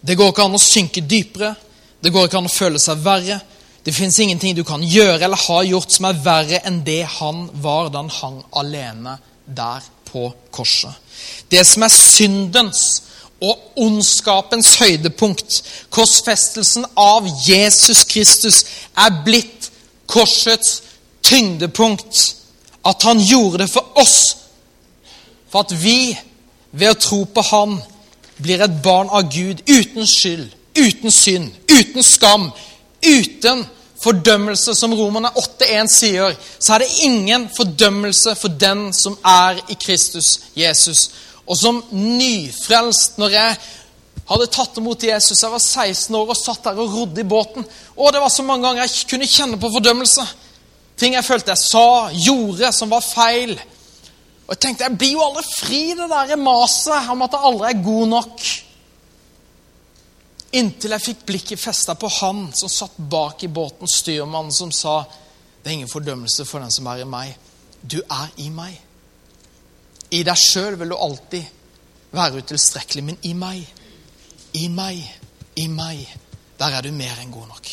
Det 0.00 0.16
går 0.16 0.32
ikke 0.32 0.46
an 0.48 0.56
å 0.56 0.60
synke 0.62 1.04
dypere. 1.04 1.52
Det 2.00 2.12
går 2.12 2.26
ikke 2.26 2.40
an 2.40 2.48
å 2.48 2.54
føle 2.54 2.80
seg 2.80 3.04
verre. 3.04 3.38
Det 3.84 3.92
fins 3.92 4.18
ingenting 4.24 4.56
du 4.56 4.64
kan 4.64 4.82
gjøre 4.82 5.20
eller 5.20 5.44
ha 5.50 5.60
gjort 5.68 5.92
som 5.92 6.08
er 6.08 6.24
verre 6.24 6.64
enn 6.64 6.80
det 6.84 7.02
han 7.18 7.44
var 7.60 7.92
da 7.92 8.00
han 8.00 8.12
hang 8.22 8.42
alene 8.56 9.18
der 9.44 9.84
på 10.08 10.30
korset. 10.48 10.96
Det 11.52 11.60
som 11.68 11.84
er 11.84 11.92
syndens 11.92 13.03
og 13.44 13.80
ondskapens 13.86 14.74
høydepunkt, 14.80 15.60
korsfestelsen 15.90 16.86
av 16.96 17.28
Jesus 17.48 18.04
Kristus, 18.08 18.64
er 18.96 19.20
blitt 19.26 19.70
korsets 20.06 20.82
tyngdepunkt. 21.22 22.36
At 22.84 23.02
han 23.02 23.20
gjorde 23.20 23.64
det 23.64 23.70
for 23.72 23.98
oss, 24.00 24.36
for 25.48 25.64
at 25.64 25.72
vi 25.82 26.16
ved 26.72 26.90
å 26.90 27.00
tro 27.00 27.22
på 27.24 27.42
Han 27.50 27.78
blir 28.42 28.60
et 28.64 28.82
barn 28.82 29.08
av 29.14 29.30
Gud 29.32 29.62
uten 29.70 30.06
skyld, 30.06 30.50
uten 30.74 31.12
synd, 31.14 31.52
uten 31.70 32.02
skam, 32.02 32.50
uten 33.00 33.62
fordømmelse, 34.04 34.74
som 34.74 34.94
Romerne 34.94 35.30
8,1 35.38 35.90
sier, 35.92 36.34
så 36.58 36.74
er 36.74 36.84
det 36.84 37.04
ingen 37.06 37.46
fordømmelse 37.56 38.34
for 38.36 38.52
den 38.60 38.88
som 38.92 39.16
er 39.24 39.62
i 39.70 39.78
Kristus 39.80 40.40
Jesus. 40.56 41.10
Og 41.46 41.58
som 41.60 41.82
nyfrelst, 41.92 43.18
når 43.20 43.34
jeg 43.36 43.56
hadde 44.28 44.48
tatt 44.52 44.78
imot 44.80 45.02
Jesus 45.04 45.42
Jeg 45.42 45.52
var 45.52 45.60
16 45.60 46.16
år 46.16 46.32
og 46.32 46.38
satt 46.38 46.64
der 46.64 46.80
og 46.80 46.94
rodde 46.94 47.20
i 47.20 47.28
båten. 47.28 47.66
Og 47.96 48.12
det 48.12 48.22
var 48.22 48.32
så 48.32 48.46
mange 48.46 48.66
ganger 48.66 48.86
jeg 48.86 49.06
kunne 49.10 49.28
kjenne 49.28 49.60
på 49.60 49.72
fordømmelse. 49.74 50.24
Ting 50.96 51.16
jeg 51.16 51.26
følte 51.26 51.52
jeg 51.52 51.60
sa, 51.60 51.86
gjorde, 52.14 52.70
som 52.72 52.92
var 52.92 53.04
feil. 53.04 53.56
Og 54.44 54.54
jeg 54.54 54.60
tenkte, 54.60 54.84
Jeg 54.84 54.98
blir 54.98 55.16
jo 55.16 55.24
aldri 55.24 55.42
fri 55.48 55.82
det 55.98 56.08
der 56.10 56.36
maset 56.36 57.10
om 57.10 57.24
at 57.26 57.34
jeg 57.34 57.48
aldri 57.50 57.70
er 57.70 57.84
god 57.84 58.08
nok. 58.08 58.46
Inntil 60.54 60.94
jeg 60.94 61.02
fikk 61.02 61.24
blikket 61.26 61.60
festa 61.60 61.96
på 61.98 62.08
han 62.20 62.46
som 62.54 62.70
satt 62.70 62.96
bak 63.10 63.42
i 63.42 63.50
båten, 63.50 63.90
styrmannen, 63.90 64.52
som 64.54 64.70
sa 64.72 65.02
det 65.64 65.70
er 65.70 65.78
ingen 65.78 65.88
fordømmelse 65.88 66.44
for 66.44 66.60
den 66.60 66.70
som 66.70 66.86
er 66.92 67.00
i 67.02 67.08
meg. 67.08 67.32
Du 67.80 67.98
er 68.04 68.28
i 68.36 68.50
meg. 68.52 68.76
I 70.14 70.22
deg 70.26 70.38
sjøl 70.38 70.78
vil 70.78 70.92
du 70.92 70.96
alltid 70.96 71.44
være 72.14 72.42
utilstrekkelig, 72.44 73.02
men 73.04 73.18
i 73.26 73.32
meg, 73.34 73.64
i 74.54 74.68
meg, 74.70 75.00
i 75.58 75.66
meg, 75.68 76.04
der 76.58 76.76
er 76.78 76.86
du 76.86 76.92
mer 76.94 77.18
enn 77.22 77.32
god 77.34 77.48
nok. 77.50 77.70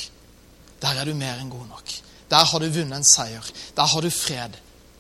Der 0.82 0.98
er 0.98 1.06
du 1.06 1.14
mer 1.14 1.38
enn 1.38 1.52
god 1.52 1.68
nok. 1.70 1.92
Der 2.32 2.46
har 2.48 2.60
du 2.60 2.70
vunnet 2.72 2.98
en 2.98 3.06
seier. 3.06 3.46
Der 3.78 3.90
har 3.92 4.02
du 4.02 4.10
fred. 4.10 4.56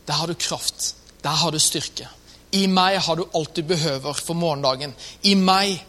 Der 0.08 0.14
har 0.14 0.28
du 0.28 0.34
kraft. 0.38 0.96
Der 1.24 1.30
har 1.42 1.52
du 1.52 1.60
styrke. 1.60 2.08
I 2.52 2.68
meg 2.68 3.00
har 3.02 3.16
du 3.16 3.26
alt 3.34 3.56
du 3.56 3.64
behøver 3.64 4.14
for 4.14 4.38
morgendagen. 4.38 4.94
I 5.24 5.34
meg 5.40 5.86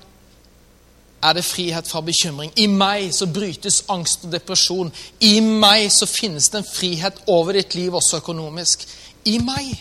er 1.22 1.32
det 1.32 1.44
frihet 1.44 1.88
fra 1.88 2.00
bekymring. 2.00 2.52
I 2.56 2.66
meg 2.66 3.10
så 3.14 3.26
brytes 3.26 3.82
angst 3.92 4.24
og 4.24 4.32
depresjon. 4.32 4.92
I 5.20 5.40
meg 5.40 5.90
så 5.92 6.06
finnes 6.06 6.48
det 6.48 6.62
en 6.62 6.70
frihet 6.70 7.20
over 7.26 7.58
ditt 7.58 7.74
liv, 7.74 7.94
også 7.94 8.22
økonomisk. 8.22 8.86
I 9.24 9.38
meg, 9.42 9.74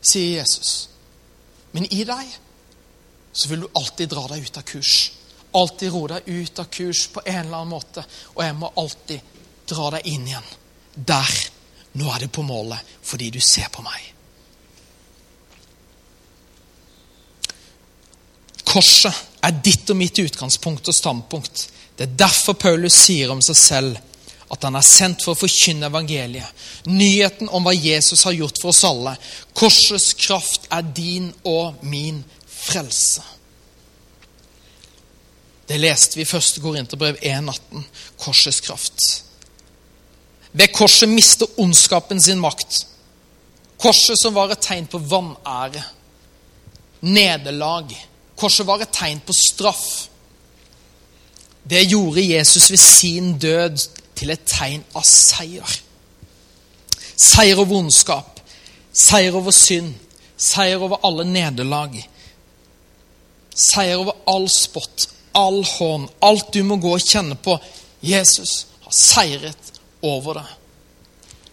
sier 0.00 0.40
Jesus. 0.40 0.91
Men 1.72 1.88
i 1.92 2.04
deg 2.04 2.38
så 3.32 3.48
vil 3.48 3.64
du 3.64 3.68
alltid 3.78 4.12
dra 4.12 4.26
deg 4.28 4.44
ut 4.44 4.58
av 4.60 4.66
kurs. 4.68 4.96
Alltid 5.56 5.92
ro 5.92 6.06
deg 6.08 6.28
ut 6.28 6.58
av 6.58 6.68
kurs 6.72 7.06
på 7.12 7.22
en 7.24 7.40
eller 7.46 7.62
annen 7.62 7.72
måte. 7.72 8.04
Og 8.36 8.44
jeg 8.44 8.56
må 8.56 8.72
alltid 8.76 9.38
dra 9.68 9.90
deg 9.96 10.08
inn 10.12 10.26
igjen. 10.28 10.50
Der. 10.94 11.34
Nå 11.96 12.08
er 12.12 12.24
det 12.24 12.32
på 12.32 12.44
målet 12.44 12.92
fordi 13.04 13.30
du 13.32 13.40
ser 13.40 13.68
på 13.72 13.84
meg. 13.84 14.12
Korset 18.72 19.44
er 19.44 19.58
ditt 19.64 19.90
og 19.92 19.98
mitt 20.00 20.16
utgangspunkt 20.22 20.88
og 20.88 20.96
standpunkt. 20.96 21.66
Det 21.96 22.06
er 22.06 22.16
derfor 22.24 22.56
Paulus 22.56 22.96
sier 22.96 23.32
om 23.32 23.42
seg 23.44 23.58
selv 23.58 24.11
at 24.52 24.66
han 24.66 24.76
er 24.76 24.84
sendt 24.84 25.24
for 25.24 25.32
å 25.32 25.40
forkynne 25.40 25.88
evangeliet. 25.88 26.64
Nyheten 26.90 27.48
om 27.48 27.64
hva 27.64 27.72
Jesus 27.72 28.24
har 28.28 28.36
gjort 28.36 28.60
for 28.60 28.72
oss 28.72 28.84
alle. 28.84 29.14
Korsets 29.56 30.12
kraft 30.18 30.68
er 30.70 30.84
din 30.84 31.30
og 31.48 31.80
min 31.88 32.20
frelse. 32.44 33.24
Det 35.66 35.78
leste 35.80 36.18
vi 36.18 36.26
i 36.26 36.28
1. 36.28 36.60
Korinterbrev 36.60 37.16
1,18. 37.22 37.84
Korsets 38.20 38.60
kraft. 38.60 39.08
Ved 40.52 40.72
korset 40.76 41.08
mister 41.08 41.48
ondskapen 41.62 42.20
sin 42.20 42.42
makt. 42.42 42.82
Korset 43.80 44.20
som 44.20 44.36
var 44.36 44.52
et 44.52 44.60
tegn 44.62 44.84
på 44.86 45.00
vanære, 45.00 45.80
nederlag 47.00 47.90
Korset 48.42 48.66
var 48.66 48.82
et 48.82 48.90
tegn 48.90 49.20
på 49.22 49.34
straff. 49.36 50.08
Det 51.62 51.84
gjorde 51.84 52.24
Jesus 52.24 52.70
ved 52.70 52.80
sin 52.80 53.34
død 53.38 53.78
til 54.18 54.32
et 54.34 54.44
tegn 54.48 54.84
av 54.96 55.04
seier. 55.06 55.78
Seier 57.16 57.60
over 57.60 57.82
ondskap, 57.82 58.40
seier 58.92 59.36
over 59.38 59.54
synd, 59.54 59.94
seier 60.36 60.82
over 60.82 61.02
alle 61.06 61.26
nederlag. 61.28 61.96
Seier 63.52 64.00
over 64.00 64.16
all 64.28 64.48
spott, 64.50 65.06
all 65.36 65.62
hån, 65.64 66.08
alt 66.24 66.52
du 66.52 66.62
må 66.66 66.80
gå 66.82 66.96
og 66.96 67.06
kjenne 67.06 67.36
på. 67.36 67.56
Jesus 68.02 68.66
har 68.86 68.96
seiret 68.96 69.72
over 70.02 70.40
det. 70.40 70.48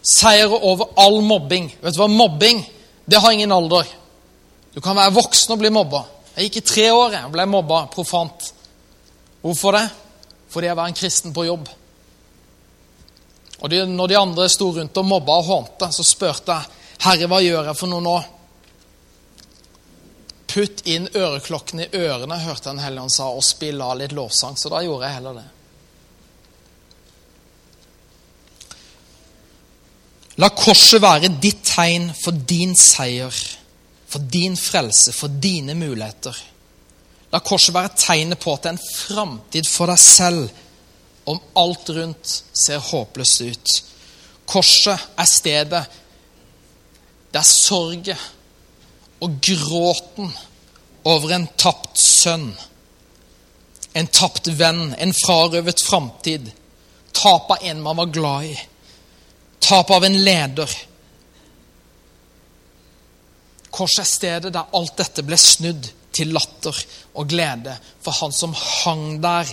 Seier 0.09 0.51
over 0.55 0.89
all 0.97 1.19
mobbing. 1.21 1.69
Vet 1.83 1.95
du 1.95 2.01
hva? 2.01 2.07
Mobbing 2.09 2.63
det 3.09 3.17
har 3.17 3.31
ingen 3.31 3.51
alder. 3.51 3.87
Du 4.73 4.81
kan 4.81 4.95
være 4.95 5.13
voksen 5.15 5.55
og 5.55 5.61
bli 5.63 5.71
mobba. 5.73 6.03
Jeg 6.35 6.49
gikk 6.49 6.59
i 6.59 6.67
tre 6.69 6.83
år 6.93 7.15
og 7.23 7.31
ble 7.33 7.45
mobba 7.49 7.87
profant. 7.89 8.51
Hvorfor 9.41 9.73
det? 9.73 9.87
Fordi 10.49 10.69
jeg 10.69 10.77
var 10.77 10.89
en 10.89 10.97
kristen 10.97 11.33
på 11.33 11.47
jobb. 11.47 11.65
Og 13.59 13.69
de, 13.71 13.83
når 13.85 14.11
de 14.11 14.17
andre 14.19 14.47
sto 14.51 14.69
rundt 14.75 14.97
og 14.97 15.07
mobba 15.07 15.37
og 15.41 15.47
hånte, 15.49 15.89
så 15.91 16.05
spurte 16.05 16.55
jeg 16.55 16.77
Herre, 16.99 17.29
hva 17.31 17.39
gjør 17.43 17.69
jeg 17.69 17.79
for 17.79 17.91
noe 17.91 18.03
nå? 18.03 18.15
Putt 20.49 20.81
inn 20.89 21.05
øreklokkene 21.15 21.85
i 21.85 22.01
ørene, 22.01 22.39
hørte 22.43 22.71
Den 22.71 22.81
hellige 22.83 23.05
ånd 23.05 23.13
sa, 23.13 23.29
og 23.29 23.45
spill 23.45 23.79
av 23.85 23.99
litt 23.99 24.15
lovsang. 24.17 24.57
Så 24.57 24.71
da 24.73 24.81
gjorde 24.83 25.07
jeg 25.07 25.19
heller 25.19 25.39
det. 25.39 25.47
La 30.39 30.49
korset 30.55 31.03
være 31.03 31.31
ditt 31.39 31.63
tegn 31.67 32.09
for 32.15 32.35
din 32.47 32.75
seier 32.79 33.35
for 34.09 34.19
din 34.19 34.57
frelse, 34.57 35.13
for 35.13 35.27
dine 35.27 35.75
muligheter. 35.77 36.37
La 37.31 37.39
korset 37.45 37.75
være 37.75 37.93
tegnet 37.97 38.41
på 38.41 38.55
at 38.55 38.63
det 38.63 38.71
er 38.71 38.77
en 38.77 38.87
framtid 38.89 39.69
for 39.69 39.91
deg 39.91 40.01
selv 40.01 40.47
om 41.29 41.39
alt 41.61 41.89
rundt 41.93 42.35
ser 42.53 42.81
håpløst 42.89 43.41
ut. 43.45 43.73
Korset 44.49 45.09
er 45.19 45.29
stedet 45.29 45.83
der 47.33 47.45
sorgen 47.45 48.17
og 49.21 49.35
gråten 49.45 50.31
over 51.05 51.35
en 51.35 51.45
tapt 51.59 51.99
sønn, 52.01 52.49
en 53.93 54.09
tapt 54.13 54.49
venn, 54.57 54.95
en 54.97 55.13
frarøvet 55.13 55.81
framtid, 55.85 56.49
tap 57.13 57.51
av 57.53 57.65
en 57.65 57.81
man 57.83 57.99
var 57.99 58.13
glad 58.15 58.49
i, 58.49 58.55
tap 59.65 59.91
av 59.93 60.05
en 60.07 60.17
leder 60.25 60.77
Korset 63.69 64.01
er 64.03 64.09
stedet 64.09 64.53
der 64.53 64.75
alt 64.75 64.97
dette 64.97 65.23
ble 65.25 65.37
snudd 65.39 65.87
til 66.15 66.33
latter 66.33 66.75
og 67.13 67.29
glede 67.29 67.75
for 68.03 68.15
han 68.17 68.33
som 68.35 68.55
hang 68.57 69.19
der. 69.23 69.47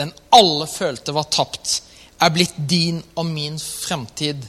Den 0.00 0.12
alle 0.32 0.66
følte 0.70 1.14
var 1.14 1.28
tapt, 1.32 1.82
er 2.20 2.32
blitt 2.32 2.56
din 2.70 3.02
og 3.16 3.26
min 3.28 3.58
fremtid. 3.60 4.46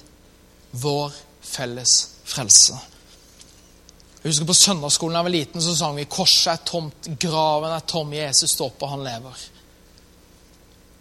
Vår 0.72 1.12
felles 1.44 1.94
frelse. 2.24 2.78
Jeg 4.22 4.30
husker 4.30 4.46
På 4.48 4.54
søndagsskolen 4.54 5.16
da 5.16 5.20
jeg 5.20 5.28
var 5.28 5.36
liten, 5.36 5.62
så 5.62 5.76
sang 5.76 5.96
vi 5.98 6.06
'Korset 6.06 6.54
er 6.54 6.62
tomt, 6.66 7.10
graven 7.20 7.72
er 7.72 7.80
tom, 7.80 8.14
Jesus 8.14 8.52
står 8.52 8.66
opp, 8.66 8.84
og 8.84 8.90
han 8.90 9.04
lever'. 9.04 9.50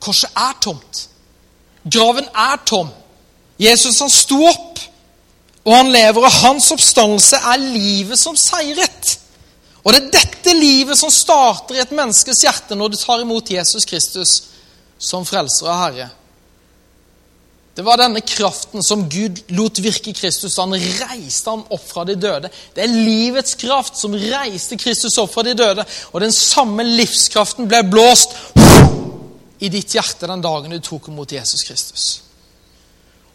Korset 0.01 0.31
er 0.37 0.59
tomt. 0.61 1.09
Graven 1.85 2.25
er 2.35 2.57
tom. 2.67 2.89
Jesus 3.59 3.99
han 4.01 4.11
sto 4.11 4.47
opp 4.49 4.81
og 5.65 5.75
han 5.77 5.91
lever, 5.93 6.25
og 6.25 6.33
hans 6.41 6.71
oppstandelse 6.73 7.37
er 7.37 7.61
livet 7.61 8.19
som 8.19 8.37
seiret. 8.39 9.17
Og 9.81 9.93
det 9.93 10.01
er 10.01 10.15
dette 10.15 10.55
livet 10.57 10.99
som 10.99 11.13
starter 11.13 11.79
i 11.79 11.83
et 11.83 11.93
menneskes 11.95 12.43
hjerte 12.45 12.77
når 12.77 12.93
du 12.93 12.99
tar 13.01 13.23
imot 13.23 13.53
Jesus 13.53 13.87
Kristus 13.89 14.35
som 15.01 15.25
frelser 15.25 15.69
og 15.71 15.79
herre. 15.81 16.09
Det 17.75 17.85
var 17.87 17.97
denne 17.97 18.21
kraften 18.21 18.83
som 18.85 19.07
Gud 19.09 19.39
lot 19.57 19.79
virke 19.81 20.11
i 20.11 20.17
Kristus. 20.17 20.59
Han 20.61 20.75
reiste 20.75 21.49
ham 21.49 21.63
opp 21.73 21.85
fra 21.87 22.05
de 22.05 22.17
døde. 22.19 22.51
Det 22.75 22.83
er 22.83 22.93
livets 22.93 23.55
kraft 23.57 23.97
som 23.97 24.13
reiste 24.13 24.77
Kristus 24.77 25.17
opp 25.23 25.31
fra 25.33 25.47
de 25.47 25.55
døde. 25.57 25.87
Og 26.13 26.21
den 26.21 26.35
samme 26.35 26.85
livskraften 26.85 27.71
ble 27.71 27.81
blåst 27.89 28.35
i 29.61 29.71
ditt 29.73 29.95
hjerte 29.95 30.29
den 30.29 30.43
dagen 30.45 30.75
du 30.75 30.81
tok 30.85 31.09
imot 31.09 31.33
Jesus 31.33 31.65
Kristus. 31.65 32.05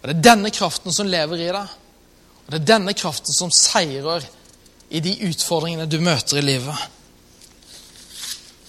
Og 0.04 0.10
Det 0.12 0.18
er 0.18 0.28
denne 0.30 0.52
kraften 0.54 0.94
som 0.94 1.10
lever 1.10 1.42
i 1.42 1.50
deg. 1.50 1.78
Og 2.46 2.52
Det 2.52 2.60
er 2.60 2.72
denne 2.76 2.94
kraften 2.94 3.34
som 3.34 3.50
seirer 3.50 4.28
i 4.96 5.02
de 5.04 5.16
utfordringene 5.28 5.88
du 5.92 5.98
møter 6.04 6.40
i 6.40 6.46
livet. 6.46 6.86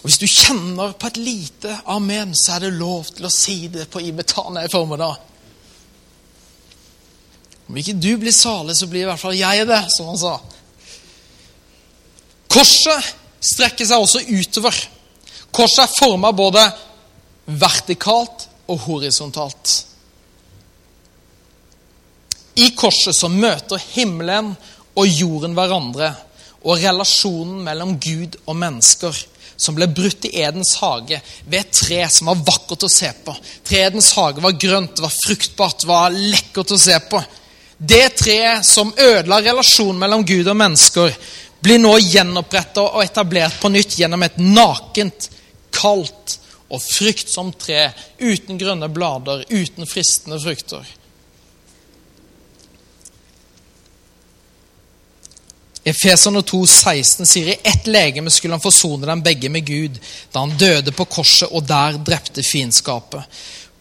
Og 0.00 0.08
Hvis 0.08 0.18
du 0.22 0.26
kjenner 0.26 0.94
på 0.98 1.10
et 1.10 1.20
lite 1.22 1.78
amen, 1.90 2.34
så 2.34 2.56
er 2.56 2.66
det 2.66 2.78
lov 2.78 3.08
til 3.14 3.28
å 3.28 3.32
si 3.32 3.56
det 3.70 3.88
på 3.90 4.02
Ibetana 4.02 4.64
i 4.66 4.70
formiddag. 4.70 5.16
Om 7.66 7.78
ikke 7.78 7.96
du 7.98 8.12
blir 8.22 8.34
salig, 8.34 8.76
så 8.78 8.86
blir 8.90 9.04
i 9.04 9.08
hvert 9.08 9.22
fall 9.22 9.38
jeg 9.38 9.66
det, 9.66 9.80
som 9.94 10.10
han 10.12 10.20
sa. 10.20 10.36
Korset 12.50 13.10
strekker 13.42 13.86
seg 13.88 14.02
også 14.02 14.22
utover. 14.26 14.78
Korset 15.50 15.84
er 15.84 15.96
forma 15.98 16.30
både 16.34 16.62
vertikalt 17.46 18.46
og 18.70 18.80
horisontalt. 18.86 19.74
I 22.56 22.70
korset 22.78 23.14
så 23.14 23.28
møter 23.28 23.82
himmelen 23.92 24.54
og 24.96 25.08
jorden 25.08 25.56
hverandre, 25.56 26.12
og 26.66 26.80
relasjonen 26.82 27.62
mellom 27.66 27.94
Gud 28.02 28.38
og 28.46 28.56
mennesker, 28.58 29.16
som 29.56 29.76
ble 29.76 29.88
brutt 29.88 30.26
i 30.28 30.34
Edens 30.42 30.74
hage 30.82 31.20
ved 31.46 31.58
et 31.60 31.72
tre 31.72 32.02
som 32.12 32.28
var 32.28 32.42
vakkert 32.44 32.84
å 32.84 32.92
se 32.92 33.08
på. 33.24 33.34
Tre 33.64 33.84
Edens 33.86 34.10
hage 34.16 34.42
var 34.44 34.58
grønt, 34.60 35.00
var 35.00 35.14
fruktbart, 35.14 35.86
var 35.88 36.16
lekkert 36.16 36.74
å 36.74 36.80
se 36.80 36.98
på. 37.08 37.22
Det 37.76 38.04
treet 38.16 38.66
som 38.66 38.92
ødela 38.92 39.40
relasjonen 39.44 40.00
mellom 40.00 40.24
Gud 40.28 40.48
og 40.48 40.58
mennesker, 40.58 41.16
blir 41.60 41.80
nå 41.80 41.96
gjenoppretta 41.98 42.84
og 42.84 43.02
etablert 43.04 43.56
på 43.60 43.70
nytt 43.72 43.96
gjennom 43.98 44.22
et 44.26 44.36
nakent, 44.40 45.30
kaldt 45.76 46.36
og 46.72 46.82
fryktsomt 46.82 47.58
tre 47.66 47.88
uten 48.20 48.58
grønne 48.58 48.88
blader, 48.92 49.44
uten 49.48 49.88
fristende 49.88 50.38
frukter. 50.42 50.84
Efeserne 55.86 56.42
2, 56.42 56.64
16 56.66 57.26
sier 57.30 57.52
i 57.52 57.60
ett 57.62 57.86
legeme 57.86 58.30
skulle 58.30 58.56
han 58.56 58.62
forsone 58.62 59.06
dem 59.06 59.22
begge 59.22 59.50
med 59.54 59.66
Gud 59.68 60.00
da 60.32 60.42
han 60.42 60.56
døde 60.58 60.90
på 60.90 61.06
korset 61.06 61.52
og 61.54 61.62
der 61.68 62.00
drepte 62.02 62.42
fiendskapet. 62.42 63.22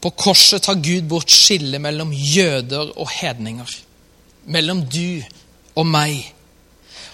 På 0.01 0.11
korset 0.13 0.61
tar 0.67 0.77
Gud 0.85 1.07
bort 1.09 1.33
skillet 1.33 1.81
mellom 1.81 2.13
jøder 2.13 2.91
og 2.93 3.09
hedninger. 3.09 3.73
Mellom 4.45 4.83
du 4.85 5.23
og 5.73 5.89
meg. 5.89 6.21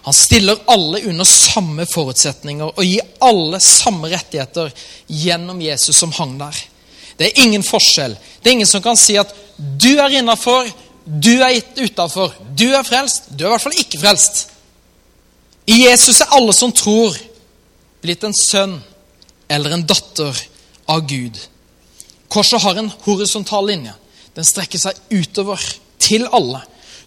Han 0.04 0.18
stiller 0.18 0.60
alle 0.68 1.06
under 1.08 1.30
samme 1.30 1.88
forutsetninger 1.88 2.76
og 2.76 2.84
gir 2.84 3.08
alle 3.24 3.64
samme 3.64 4.12
rettigheter 4.12 4.76
gjennom 5.08 5.64
Jesus 5.64 6.04
som 6.04 6.12
hang 6.20 6.36
der. 6.42 6.62
Det 7.16 7.30
er 7.30 7.44
ingen 7.46 7.64
forskjell. 7.64 8.20
Det 8.42 8.50
er 8.50 8.60
ingen 8.60 8.68
som 8.68 8.84
kan 8.84 9.00
si 9.00 9.16
at 9.16 9.32
du 9.56 9.94
er 10.02 10.20
innafor, 10.20 10.68
du 11.06 11.34
er 11.40 11.62
utafor. 11.80 12.36
Du 12.60 12.68
er 12.74 12.84
frelst, 12.84 13.32
du 13.32 13.46
er 13.46 13.54
i 13.54 13.56
hvert 13.56 13.70
fall 13.70 13.84
ikke 13.88 14.04
frelst. 14.04 14.50
I 15.72 15.78
Jesus 15.86 16.20
er 16.20 16.34
alle 16.36 16.52
som 16.56 16.74
tror, 16.76 17.16
blitt 18.04 18.24
en 18.28 18.36
sønn 18.36 18.76
eller 19.52 19.76
en 19.76 19.86
datter 19.88 20.36
av 20.92 21.06
Gud. 21.08 21.38
Korset 22.32 22.64
har 22.64 22.80
en 22.80 22.90
horisontal 23.06 23.70
linje. 23.70 23.94
Den 24.36 24.48
strekker 24.48 24.82
seg 24.82 25.00
utover, 25.12 25.62
til 26.02 26.26
alle. 26.34 26.64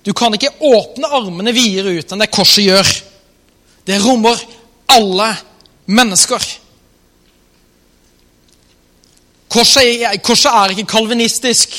Du 0.07 0.13
kan 0.17 0.33
ikke 0.37 0.53
åpne 0.63 1.09
armene 1.19 1.53
videre 1.53 1.97
ut 1.99 2.13
enn 2.15 2.23
det 2.23 2.31
korset 2.33 2.63
gjør. 2.63 2.91
Det 3.85 3.97
rommer 4.05 4.39
alle 4.95 5.27
mennesker. 5.91 6.45
Korset, 9.51 10.07
korset 10.25 10.53
er 10.53 10.73
ikke 10.73 10.87
kalvinistisk, 10.95 11.75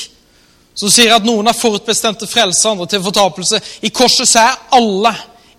som 0.76 0.92
sier 0.92 1.16
at 1.16 1.24
noen 1.26 1.48
er 1.48 1.56
forutbestemte 1.56 2.28
frelse, 2.28 2.68
andre 2.68 2.86
til 2.92 3.02
fortapelse. 3.08 3.62
I 3.88 3.90
korset 3.96 4.36
er 4.38 4.60
alle 4.76 5.14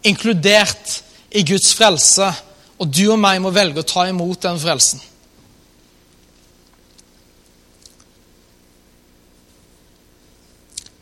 inkludert 0.08 1.02
i 1.32 1.44
Guds 1.44 1.74
frelse, 1.76 2.32
og 2.78 2.90
du 2.94 3.08
og 3.12 3.20
meg 3.20 3.42
må 3.42 3.52
velge 3.54 3.82
å 3.82 3.88
ta 3.88 4.08
imot 4.10 4.46
den 4.46 4.60
frelsen. 4.62 5.02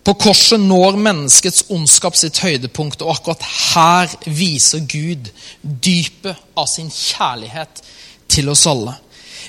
På 0.06 0.14
korset 0.22 0.62
når 0.62 1.00
menneskets 1.02 1.66
ondskap 1.74 2.18
sitt 2.18 2.38
høydepunkt, 2.44 3.02
og 3.02 3.16
akkurat 3.16 3.46
her 3.74 4.12
viser 4.30 4.86
Gud 4.86 5.32
dypet 5.62 6.38
av 6.54 6.70
sin 6.70 6.92
kjærlighet 6.94 7.82
til 8.30 8.52
oss 8.54 8.68
alle. 8.70 8.94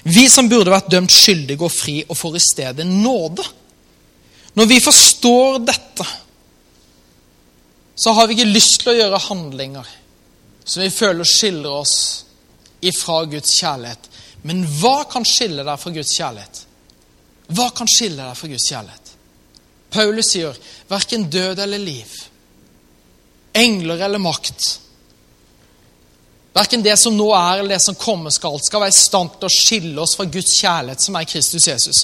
Vi 0.06 0.24
som 0.32 0.48
burde 0.48 0.72
vært 0.72 0.88
dømt 0.92 1.12
skyldige 1.12 1.66
og 1.66 1.72
fri, 1.72 1.98
og 2.08 2.16
får 2.16 2.38
i 2.38 2.44
stedet 2.46 2.88
nåde. 2.88 3.44
Når 4.56 4.70
vi 4.70 4.80
forstår 4.80 5.60
dette, 5.66 6.06
så 7.96 8.12
har 8.16 8.28
vi 8.28 8.36
ikke 8.36 8.54
lyst 8.56 8.80
til 8.80 8.92
å 8.94 8.96
gjøre 8.96 9.24
handlinger 9.28 9.92
som 10.66 10.82
vi 10.82 10.90
føler 10.90 11.24
skiller 11.24 11.70
oss 11.70 11.96
ifra 12.84 13.24
Guds 13.30 13.54
kjærlighet. 13.60 14.08
Men 14.46 14.64
hva 14.80 15.04
kan 15.10 15.24
skille 15.26 15.64
deg 15.66 15.78
fra 15.80 15.92
Guds 15.94 16.14
kjærlighet? 16.18 16.62
Hva 17.54 17.68
kan 17.74 17.90
skille 17.90 18.22
deg 18.22 18.38
fra 18.38 18.50
Guds 18.50 18.66
kjærlighet? 18.70 19.12
Paulus 19.94 20.32
sier 20.34 20.58
verken 20.90 21.28
død 21.30 21.62
eller 21.62 21.78
liv, 21.80 22.10
engler 23.54 24.02
eller 24.08 24.20
makt. 24.20 24.66
Verken 26.56 26.82
det 26.82 26.96
som 26.98 27.14
nå 27.14 27.28
er, 27.36 27.60
eller 27.60 27.76
det 27.76 27.84
som 27.84 27.98
kommer 28.00 28.34
skal, 28.34 28.58
skal 28.64 28.82
være 28.82 28.94
i 28.94 28.98
stand 28.98 29.36
til 29.36 29.48
å 29.48 29.54
skille 29.54 30.02
oss 30.02 30.16
fra 30.18 30.26
Guds 30.26 30.56
kjærlighet, 30.58 31.04
som 31.04 31.18
er 31.18 31.28
Kristus 31.30 31.68
Jesus. 31.68 32.02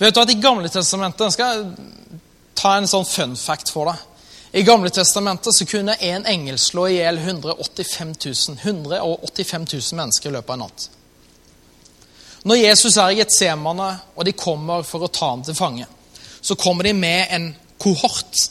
Vet 0.00 0.16
du 0.16 0.22
at 0.22 0.32
I 0.32 0.38
Gamle 0.40 0.70
testamentet 0.72 1.34
skal 1.34 1.56
jeg 1.56 2.20
ta 2.58 2.74
en 2.76 2.88
sånn 2.90 3.06
fun 3.06 3.36
fact 3.38 3.70
for 3.72 3.92
deg. 3.92 4.06
I 4.52 4.62
Gamle 4.62 4.90
testamentet 4.90 5.54
så 5.54 5.66
kunne 5.66 5.94
en 5.94 6.26
engel 6.26 6.58
slå 6.58 6.88
i 6.88 6.96
hjel 6.96 7.18
185 7.18 8.14
000, 8.24 8.58
185 8.62 9.66
000 9.72 9.98
mennesker 10.00 10.30
i 10.30 10.32
løpet 10.34 10.50
av 10.50 10.56
en 10.56 10.64
natt. 10.64 10.86
Når 12.50 12.58
Jesus 12.58 12.96
er 12.96 13.12
i 13.12 13.20
Getsemane, 13.20 13.90
og 14.16 14.26
de 14.26 14.32
kommer 14.34 14.82
for 14.86 15.06
å 15.06 15.10
ta 15.12 15.28
ham 15.34 15.44
til 15.46 15.54
fange, 15.54 15.86
så 16.40 16.56
kommer 16.58 16.88
de 16.88 16.94
med 16.96 17.30
en 17.30 17.46
kohort. 17.78 18.42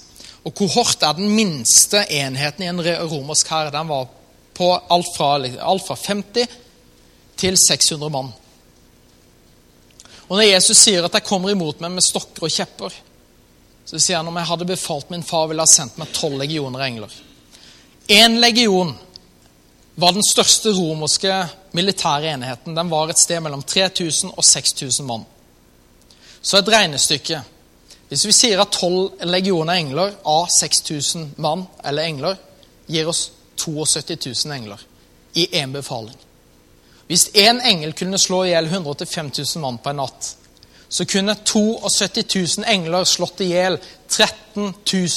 Og 0.47 0.55
Kohort 0.55 1.03
er 1.03 1.17
den 1.17 1.33
minste 1.35 2.05
enheten 2.05 2.63
i 2.63 2.69
en 2.69 2.79
romersk 2.79 3.49
hær. 3.51 3.71
Den 3.73 3.89
var 3.89 4.07
på 4.55 4.69
alt 4.71 5.09
fra, 5.17 5.33
alt 5.43 5.83
fra 5.83 5.97
50 5.99 6.53
til 7.39 7.57
600 7.59 8.13
mann. 8.13 8.31
Og 10.29 10.37
Når 10.37 10.47
Jesus 10.47 10.77
sier 10.77 11.03
at 11.03 11.13
de 11.17 11.25
kommer 11.25 11.51
imot 11.51 11.81
meg 11.81 11.91
med 11.97 12.05
stokker 12.05 12.45
og 12.47 12.53
kjepper', 12.53 12.95
så 13.89 13.97
sier 13.97 14.19
han 14.19 14.27
om 14.29 14.35
jeg 14.37 14.45
hadde 14.45 14.67
befalt 14.69 15.09
min 15.09 15.23
far, 15.25 15.47
ville 15.49 15.65
ha 15.65 15.69
sendt 15.69 15.95
meg 15.97 16.11
tolv 16.13 16.37
legioner 16.37 16.83
engler. 16.85 17.13
Én 18.05 18.37
legion 18.37 18.91
var 19.97 20.13
den 20.13 20.25
største 20.25 20.75
romerske 20.77 21.33
militære 21.73 22.35
enheten. 22.35 22.75
Den 22.77 22.91
var 22.91 23.09
et 23.09 23.17
sted 23.17 23.41
mellom 23.41 23.63
3000 23.65 24.35
og 24.35 24.45
6000 24.45 25.07
mann. 25.09 25.25
Så 26.41 26.61
et 26.61 26.69
regnestykke 26.69 27.41
hvis 28.09 28.25
vi 28.25 28.33
sier 28.33 28.61
at 28.61 28.73
tolv 28.73 29.19
legioner 29.25 29.81
engler 29.81 30.15
av 30.25 30.47
6000 30.53 31.35
mann 31.41 31.67
eller 31.85 32.09
engler 32.09 32.39
gir 32.89 33.09
oss 33.09 33.27
72 33.57 34.45
000 34.45 34.55
engler 34.55 34.81
i 35.37 35.45
én 35.61 35.73
befaling 35.73 36.15
Hvis 37.09 37.27
én 37.33 37.61
engel 37.61 37.93
kunne 37.93 38.17
slå 38.17 38.43
i 38.45 38.53
hjel 38.53 38.65
185 38.65 39.29
000 39.37 39.61
mann 39.61 39.77
på 39.77 39.89
en 39.89 40.01
natt, 40.01 40.35
så 40.89 41.05
kunne 41.05 41.35
72 41.45 42.57
000 42.57 42.67
engler 42.67 43.05
slått 43.05 43.43
i 43.45 43.51
hjel 43.51 43.77
13 44.09 44.73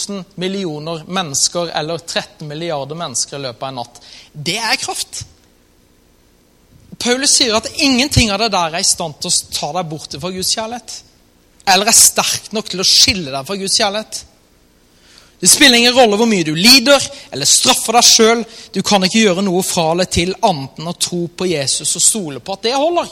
000 0.08 0.24
millioner 0.34 1.04
mennesker, 1.08 1.70
eller 1.72 1.98
13 1.98 2.48
milliarder 2.48 2.98
mennesker, 2.98 3.38
i 3.38 3.46
løpet 3.46 3.62
av 3.62 3.68
en 3.72 3.80
natt. 3.80 4.02
Det 4.32 4.58
er 4.60 4.80
kraft. 4.80 5.24
Paulus 7.02 7.38
sier 7.38 7.56
at 7.56 7.72
ingenting 7.80 8.30
av 8.30 8.42
det 8.44 8.52
der 8.52 8.76
er 8.76 8.84
i 8.84 8.86
stand 8.86 9.16
til 9.18 9.32
å 9.32 9.54
ta 9.56 9.72
deg 9.78 9.88
bort 9.90 10.20
fra 10.20 10.30
Guds 10.30 10.52
kjærlighet 10.54 11.00
eller 11.68 11.90
er 11.90 11.96
sterk 11.96 12.52
nok 12.54 12.70
til 12.70 12.82
å 12.82 12.86
skille 12.86 13.32
deg 13.32 13.46
fra 13.46 13.56
Guds 13.58 13.78
kjærlighet. 13.78 14.20
Det 15.42 15.50
spiller 15.50 15.78
ingen 15.78 15.94
rolle 15.96 16.18
hvor 16.18 16.28
mye 16.30 16.46
du 16.46 16.54
lider 16.54 17.02
eller 17.34 17.48
straffer 17.50 17.98
deg 17.98 18.06
sjøl. 18.06 18.44
Du 18.74 18.80
kan 18.86 19.02
ikke 19.02 19.24
gjøre 19.24 19.42
noe 19.46 19.62
fra 19.66 19.88
eller 19.92 20.10
til 20.10 20.34
annet 20.38 20.78
enn 20.78 20.90
å 20.90 20.98
tro 20.98 21.24
på 21.26 21.48
Jesus 21.50 21.96
og 21.98 22.04
stole 22.04 22.42
på 22.42 22.54
at 22.54 22.68
det 22.68 22.76
holder. 22.78 23.10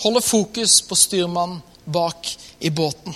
Holde 0.00 0.22
fokus 0.24 0.80
på 0.88 0.96
styrmannen 0.96 1.60
bak 1.84 2.38
i 2.60 2.70
båten. 2.70 3.14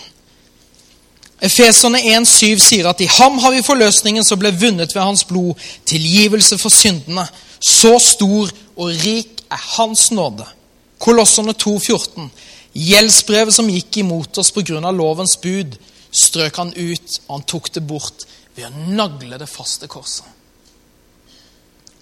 Efeserne 1.40 2.00
1,7 2.00 2.58
sier 2.64 2.88
at 2.88 3.00
i 3.04 3.08
ham 3.18 3.38
har 3.42 3.52
vi 3.52 3.64
forløsningen 3.64 4.24
som 4.24 4.40
ble 4.40 4.54
vunnet 4.56 4.94
ved 4.94 5.02
hans 5.02 5.24
blod, 5.28 5.54
tilgivelse 5.84 6.58
for 6.58 6.72
syndene. 6.72 7.26
Så 7.60 7.98
stor 8.00 8.52
og 8.76 9.04
rik 9.04 9.42
er 9.52 9.66
hans 9.76 10.10
nåde. 10.10 10.46
Kolosserne 10.98 11.52
2,14. 11.52 12.30
Gjeldsbrevet 12.76 13.54
som 13.54 13.68
gikk 13.72 14.00
imot 14.00 14.38
oss 14.38 14.52
pga. 14.52 14.80
lovens 14.90 15.36
bud, 15.36 15.76
strøk 16.10 16.56
han 16.56 16.72
ut, 16.76 17.20
og 17.28 17.38
han 17.38 17.46
tok 17.48 17.72
det 17.74 17.84
bort 17.86 18.26
ved 18.56 18.68
å 18.68 18.88
nagle 18.96 19.38
det 19.38 19.48
faste 19.48 19.88
korset. 19.88 20.35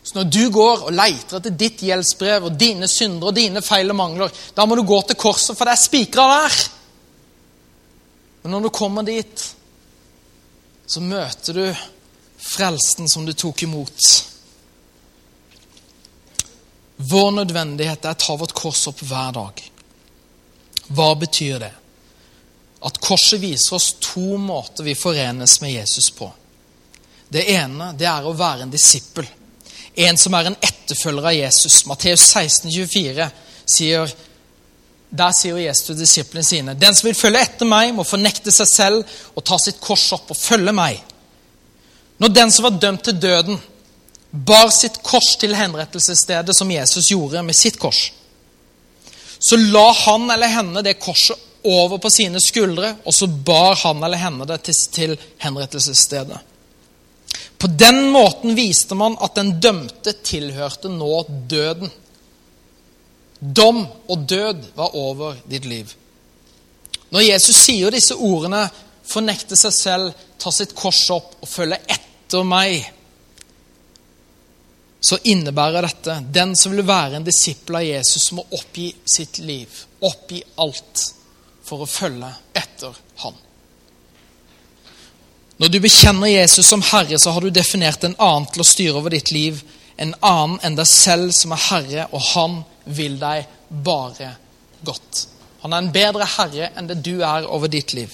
Så 0.05 0.19
når 0.19 0.25
du 0.29 0.43
går 0.53 0.83
og 0.85 0.93
leiter 0.93 1.39
etter 1.39 1.55
ditt 1.57 1.81
gjeldsbrev 1.87 2.51
og 2.51 2.57
dine 2.61 2.89
synder 2.93 3.31
og 3.31 3.37
dine 3.39 3.63
feil 3.65 3.89
og 3.89 3.97
mangler, 3.97 4.33
da 4.53 4.67
må 4.69 4.77
du 4.77 4.83
gå 4.85 4.99
til 5.09 5.17
korset, 5.17 5.57
for 5.57 5.65
det 5.65 5.73
er 5.73 5.81
spikra 5.81 6.27
der. 6.35 6.57
Men 8.43 8.53
når 8.53 8.67
du 8.67 8.71
kommer 8.77 9.07
dit, 9.09 9.45
så 10.87 11.01
møter 11.01 11.57
du 11.57 11.65
frelsen 12.37 13.09
som 13.09 13.25
du 13.25 13.33
tok 13.33 13.63
imot. 13.65 14.09
Vår 16.97 17.31
nødvendighet 17.39 18.05
er 18.05 18.13
å 18.13 18.21
ta 18.21 18.37
vårt 18.37 18.53
kors 18.53 18.83
opp 18.91 19.01
hver 19.09 19.33
dag. 19.39 19.63
Hva 20.93 21.09
betyr 21.17 21.65
det? 21.65 21.73
At 22.85 23.01
korset 23.01 23.41
viser 23.41 23.79
oss 23.79 23.95
to 24.05 24.37
måter 24.37 24.85
vi 24.85 24.93
forenes 24.95 25.57
med 25.65 25.73
Jesus 25.73 26.11
på. 26.13 26.29
Det 27.33 27.47
ene 27.57 27.95
det 27.97 28.05
er 28.05 28.29
å 28.29 28.37
være 28.37 28.67
en 28.67 28.77
disippel. 28.77 29.25
En 29.95 30.17
som 30.19 30.35
er 30.35 30.51
en 30.51 30.61
etterfølger 30.61 31.29
av 31.31 31.37
Jesus. 31.37 31.85
Matteus 31.87 32.25
16, 32.35 32.71
24 32.71 33.29
sier 33.65 34.15
der 35.15 35.35
sier 35.37 35.61
Jesus 35.63 35.87
til 35.87 35.99
disiplene 35.99 36.47
sine.: 36.47 36.75
Den 36.75 36.95
som 36.95 37.07
vil 37.07 37.15
følge 37.15 37.43
etter 37.47 37.69
meg, 37.69 37.93
må 37.95 38.03
fornekte 38.03 38.51
seg 38.51 38.67
selv 38.67 39.19
og 39.35 39.45
ta 39.47 39.59
sitt 39.63 39.79
kors 39.81 40.09
opp 40.17 40.33
og 40.35 40.39
følge 40.39 40.75
meg. 40.75 40.99
Når 42.19 42.35
den 42.35 42.51
som 42.51 42.67
var 42.67 42.81
dømt 42.83 43.05
til 43.07 43.21
døden, 43.23 43.61
bar 44.31 44.71
sitt 44.75 44.99
kors 45.03 45.37
til 45.39 45.55
henrettelsesstedet, 45.55 46.57
som 46.57 46.71
Jesus 46.71 47.13
gjorde 47.13 47.43
med 47.47 47.55
sitt 47.55 47.79
kors, 47.79 48.09
så 49.39 49.57
la 49.61 49.93
han 49.93 50.31
eller 50.31 50.51
henne 50.51 50.83
det 50.83 50.99
korset 50.99 51.39
over 51.65 51.99
på 51.99 52.11
sine 52.11 52.41
skuldre, 52.43 52.97
og 53.05 53.15
så 53.15 53.27
bar 53.27 53.77
han 53.85 54.03
eller 54.03 54.21
henne 54.21 54.47
det 54.49 54.61
til, 54.67 54.81
til 54.93 55.15
henrettelsesstedet. 55.39 56.39
På 57.59 57.67
den 57.67 58.09
måten 58.13 58.55
viste 58.57 58.97
man 58.99 59.17
at 59.25 59.37
den 59.39 59.57
dømte 59.61 60.13
tilhørte 60.25 60.91
nå 60.93 61.13
døden. 61.51 61.93
Dom 63.41 63.85
og 64.09 64.27
død 64.29 64.67
var 64.77 64.97
over 64.97 65.39
ditt 65.49 65.65
liv. 65.69 65.95
Når 67.15 67.27
Jesus 67.27 67.57
sier 67.67 67.95
disse 67.95 68.17
ordene, 68.17 68.67
fornekte 69.05 69.57
seg 69.59 69.75
selv, 69.77 70.21
ta 70.41 70.51
sitt 70.53 70.75
kors 70.77 71.03
opp 71.15 71.37
og 71.41 71.49
følge 71.49 71.79
etter 71.89 72.47
meg, 72.49 72.89
så 75.05 75.19
innebærer 75.29 75.85
dette 75.85 76.17
den 76.33 76.55
som 76.57 76.73
vil 76.73 76.87
være 76.89 77.19
en 77.19 77.27
disippel 77.27 77.77
av 77.77 77.85
Jesus, 77.85 78.31
må 78.33 78.47
oppgi 78.57 78.89
sitt 79.05 79.39
liv, 79.45 79.69
oppgi 80.01 80.41
alt, 80.65 81.03
for 81.65 81.85
å 81.85 81.89
følge 81.89 82.31
etter 82.57 82.97
han. 83.21 83.37
Når 85.63 85.71
du 85.71 85.79
bekjenner 85.81 86.33
Jesus 86.33 86.67
som 86.67 86.83
Herre, 86.83 87.19
så 87.19 87.31
har 87.31 87.41
du 87.41 87.51
definert 87.55 88.05
en 88.05 88.17
annen 88.19 88.49
til 88.51 88.65
å 88.65 88.67
styre 88.67 88.99
over 88.99 89.15
ditt 89.15 89.31
liv, 89.35 89.61
en 89.97 90.15
annen 90.19 90.59
enn 90.67 90.79
deg 90.79 90.89
selv 90.91 91.31
som 91.37 91.55
er 91.55 91.63
Herre, 91.69 92.07
og 92.11 92.25
han 92.33 92.57
vil 92.85 93.15
deg 93.21 93.47
bare 93.85 94.33
godt. 94.85 95.29
Han 95.65 95.73
er 95.73 95.81
en 95.81 95.93
bedre 95.95 96.27
herre 96.29 96.69
enn 96.77 96.89
det 96.91 96.99
du 97.07 97.23
er 97.25 97.47
over 97.49 97.71
ditt 97.73 97.95
liv. 97.97 98.11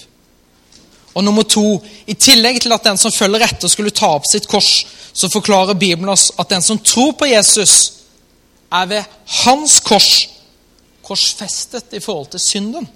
Og 1.11 1.25
nummer 1.25 1.43
to, 1.43 1.81
I 2.07 2.15
tillegg 2.15 2.61
til 2.63 2.71
at 2.71 2.85
den 2.87 2.99
som 2.99 3.11
følger 3.11 3.43
etter, 3.43 3.67
skulle 3.67 3.91
ta 3.91 4.13
opp 4.15 4.29
sitt 4.29 4.47
kors, 4.47 4.85
så 5.11 5.27
forklarer 5.27 5.75
Bibelen 5.75 6.13
oss 6.13 6.29
at 6.39 6.53
den 6.53 6.63
som 6.63 6.79
tror 6.79 7.11
på 7.19 7.27
Jesus, 7.27 7.73
er 8.71 8.87
ved 8.87 9.17
hans 9.43 9.81
kors 9.83 10.13
korsfestet 11.03 11.91
i 11.97 11.99
forhold 11.99 12.29
til 12.31 12.39
synden. 12.39 12.87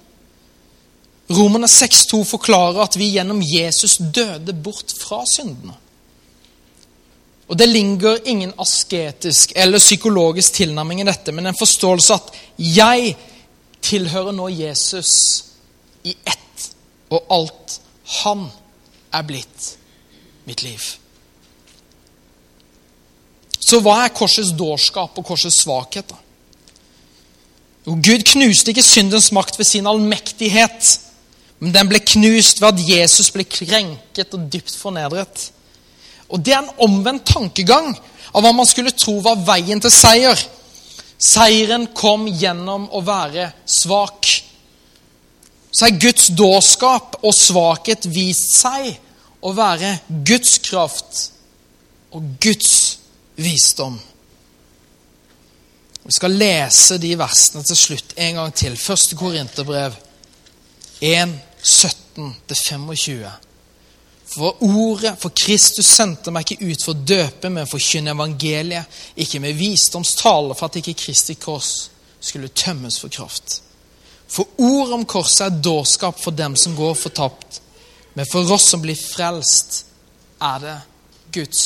Romerne 1.30 1.66
6,2 1.66 2.22
forklarer 2.24 2.84
at 2.84 2.98
vi 2.98 3.10
gjennom 3.16 3.42
Jesus 3.42 3.96
døde 3.98 4.52
bort 4.52 4.94
fra 5.00 5.24
syndene. 5.26 5.74
Og 7.48 7.58
Det 7.58 7.68
ligger 7.68 8.18
ingen 8.24 8.52
asketisk 8.58 9.52
eller 9.56 9.78
psykologisk 9.78 10.52
tilnærming 10.52 11.00
i 11.00 11.06
dette, 11.06 11.32
men 11.32 11.46
en 11.46 11.58
forståelse 11.58 12.14
at 12.14 12.32
jeg 12.58 13.16
tilhører 13.82 14.34
nå 14.34 14.48
Jesus 14.48 15.10
i 16.04 16.14
ett, 16.26 16.70
og 17.10 17.26
alt 17.30 17.80
han 18.22 18.46
er 19.14 19.26
blitt 19.26 19.72
mitt 20.46 20.62
liv. 20.62 20.82
Så 23.66 23.80
hva 23.82 23.98
er 24.04 24.14
korsets 24.14 24.52
dårskap 24.54 25.18
og 25.18 25.26
korsets 25.26 25.62
svakhet? 25.64 26.06
da? 26.10 26.18
Jo, 27.86 27.94
Gud 27.94 28.22
knuste 28.26 28.70
ikke 28.70 28.82
syndens 28.82 29.32
makt 29.34 29.58
ved 29.58 29.66
sin 29.66 29.86
allmektighet, 29.86 31.00
men 31.58 31.72
den 31.72 31.88
ble 31.88 32.00
knust 32.04 32.60
ved 32.60 32.74
at 32.74 32.88
Jesus 32.88 33.30
ble 33.32 33.46
krenket 33.48 34.34
og 34.36 34.48
dypt 34.52 34.74
fornedret. 34.76 35.50
Og 36.28 36.42
Det 36.42 36.52
er 36.52 36.64
en 36.64 36.74
omvendt 36.84 37.26
tankegang 37.30 37.94
av 38.34 38.42
hva 38.42 38.52
man 38.52 38.68
skulle 38.68 38.92
tro 38.92 39.18
var 39.24 39.40
veien 39.46 39.80
til 39.80 39.92
seier. 39.94 40.36
Seieren 41.16 41.88
kom 41.96 42.26
gjennom 42.28 42.90
å 42.92 43.00
være 43.04 43.48
svak. 43.64 44.28
Så 45.72 45.86
er 45.86 46.00
Guds 46.00 46.28
dårskap 46.36 47.18
og 47.22 47.34
svakhet 47.36 48.08
vist 48.12 48.52
seg 48.58 48.92
å 49.40 49.52
være 49.56 49.94
Guds 50.26 50.58
kraft 50.64 51.22
og 52.16 52.36
Guds 52.42 52.98
visdom. 53.40 53.96
Vi 56.06 56.14
skal 56.14 56.36
lese 56.38 57.00
de 57.02 57.16
versene 57.18 57.64
til 57.66 57.78
slutt 57.78 58.14
en 58.22 58.40
gang 58.40 58.52
til. 58.54 58.76
Første 58.78 59.16
Korinterbrev 59.18 59.96
1, 61.02 61.32
17-25. 61.66 63.26
For 64.26 64.56
ordet, 64.60 65.18
for 65.18 65.30
Kristus 65.34 65.86
sendte 65.86 66.32
meg 66.34 66.50
ikke 66.50 66.66
ut 66.70 66.82
for 66.82 66.94
å 66.94 67.04
døpe, 67.06 67.50
men 67.50 67.66
for 67.66 67.78
å 67.78 67.82
forkynne 67.82 68.14
evangeliet, 68.14 68.98
ikke 69.22 69.40
med 69.42 69.58
visdomstale, 69.58 70.54
for 70.54 70.66
at 70.68 70.78
ikke 70.80 70.96
Kristi 70.98 71.36
kors 71.40 71.90
skulle 72.20 72.50
tømmes 72.54 72.98
for 73.02 73.12
kraft. 73.12 73.60
For 74.26 74.48
ordet 74.58 74.94
om 74.96 75.06
korset 75.06 75.46
er 75.46 75.62
dårskap 75.62 76.18
for 76.18 76.34
dem 76.34 76.56
som 76.58 76.74
går 76.78 76.94
fortapt, 76.98 77.60
men 78.14 78.26
for 78.26 78.50
oss 78.52 78.66
som 78.72 78.82
blir 78.82 78.98
frelst, 78.98 79.84
er 80.42 80.58
det 80.62 80.76
Guds 81.32 81.62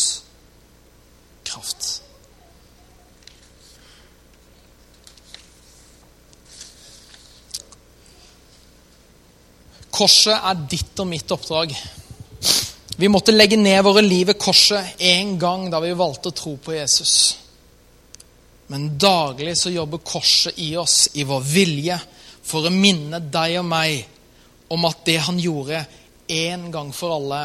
kraft. 1.46 1.99
Korset 9.90 10.36
er 10.36 10.62
ditt 10.70 11.02
og 11.02 11.08
mitt 11.10 11.30
oppdrag. 11.34 11.74
Vi 13.00 13.08
måtte 13.08 13.32
legge 13.32 13.56
ned 13.56 13.80
våre 13.84 14.02
liv 14.04 14.28
ved 14.28 14.38
korset 14.38 15.00
en 15.10 15.36
gang 15.40 15.68
da 15.72 15.80
vi 15.82 15.92
valgte 15.96 16.30
å 16.30 16.36
tro 16.36 16.56
på 16.60 16.74
Jesus. 16.76 17.14
Men 18.70 18.92
daglig 19.00 19.56
så 19.58 19.72
jobber 19.72 20.04
korset 20.06 20.58
i 20.62 20.74
oss, 20.78 21.08
i 21.18 21.24
vår 21.26 21.46
vilje, 21.48 21.96
for 22.42 22.66
å 22.66 22.74
minne 22.74 23.18
deg 23.32 23.56
og 23.60 23.66
meg 23.66 24.04
om 24.70 24.84
at 24.86 25.00
det 25.06 25.16
han 25.26 25.40
gjorde 25.42 25.80
en 26.30 26.68
gang 26.70 26.92
for 26.94 27.16
alle, 27.16 27.40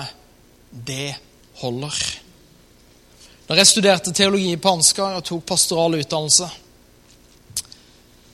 det 0.69 1.15
holder. 1.61 1.97
Når 3.47 3.61
jeg 3.61 3.69
studerte 3.71 4.13
teologi 4.13 4.53
på 4.57 4.75
Ansgar 4.75 5.17
og 5.17 5.25
tok 5.25 5.47
pastoral 5.49 5.97
utdannelse, 5.97 6.49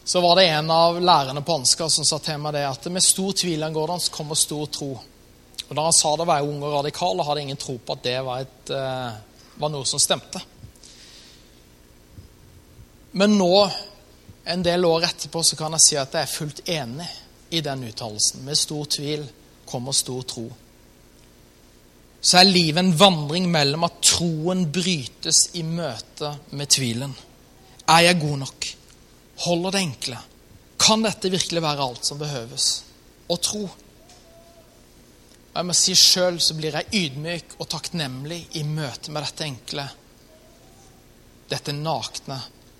så 0.03 0.21
var 0.21 0.35
det 0.35 0.47
en 0.49 0.71
av 0.71 1.01
lærerne 1.01 1.43
på 1.45 1.55
Ansgar 1.59 1.89
som 1.93 2.05
sa 2.05 2.17
til 2.23 2.39
meg 2.41 2.55
det 2.55 2.65
at 2.65 2.87
med 2.91 3.03
stor 3.05 3.35
tvil 3.37 3.63
angår 3.63 3.93
det 3.93 4.11
kommer 4.13 4.35
stor 4.39 4.65
tro. 4.65 4.91
Og 5.69 5.75
Da 5.75 5.83
han 5.85 5.93
sa 5.95 6.15
det, 6.15 6.25
å 6.25 6.31
være 6.31 6.47
ung 6.47 6.63
og 6.63 6.73
radikal 6.79 7.19
og 7.19 7.27
hadde 7.27 7.43
ingen 7.45 7.59
tro 7.59 7.77
på 7.77 7.95
at 7.95 8.03
det 8.03 8.17
var, 8.25 8.41
et, 8.41 8.71
uh, 8.73 9.53
var 9.61 9.71
noe 9.71 9.87
som 9.87 10.01
stemte. 10.01 10.41
Men 13.11 13.37
nå, 13.37 13.69
en 14.51 14.65
del 14.65 14.85
år 14.87 15.05
etterpå, 15.07 15.43
så 15.43 15.55
kan 15.59 15.77
jeg 15.77 15.85
si 15.85 15.99
at 15.99 16.17
jeg 16.17 16.27
er 16.27 16.33
fullt 16.33 16.61
enig 16.67 17.07
i 17.51 17.61
den 17.63 17.85
uttalelsen. 17.87 18.43
Med 18.43 18.59
stor 18.59 18.89
tvil 18.91 19.23
kommer 19.69 19.95
stor 19.95 20.27
tro. 20.27 20.45
Så 22.21 22.37
er 22.37 22.51
livet 22.51 22.83
en 22.83 22.93
vandring 22.97 23.47
mellom 23.51 23.87
at 23.87 24.01
troen 24.05 24.67
brytes 24.71 25.49
i 25.57 25.63
møte 25.65 26.35
med 26.51 26.69
tvilen. 26.69 27.15
Er 27.87 28.07
jeg 28.09 28.21
god 28.21 28.43
nok? 28.43 28.71
Holder 29.41 29.71
det 29.73 29.81
enkle? 29.81 30.17
Kan 30.81 31.05
dette 31.05 31.29
virkelig 31.29 31.61
være 31.63 31.85
alt 31.85 32.05
som 32.05 32.19
behøves? 32.21 32.67
Å 33.29 33.37
tro. 33.41 33.63
Og 35.51 35.57
jeg 35.57 35.67
må 35.67 35.75
si 35.75 35.95
Sjøl 35.97 36.39
så 36.41 36.55
blir 36.57 36.77
jeg 36.77 37.05
ydmyk 37.05 37.57
og 37.59 37.69
takknemlig 37.71 38.41
i 38.59 38.63
møte 38.67 39.11
med 39.11 39.25
dette 39.25 39.47
enkle. 39.47 39.87
Dette 41.51 41.75
nakne, 41.75 42.37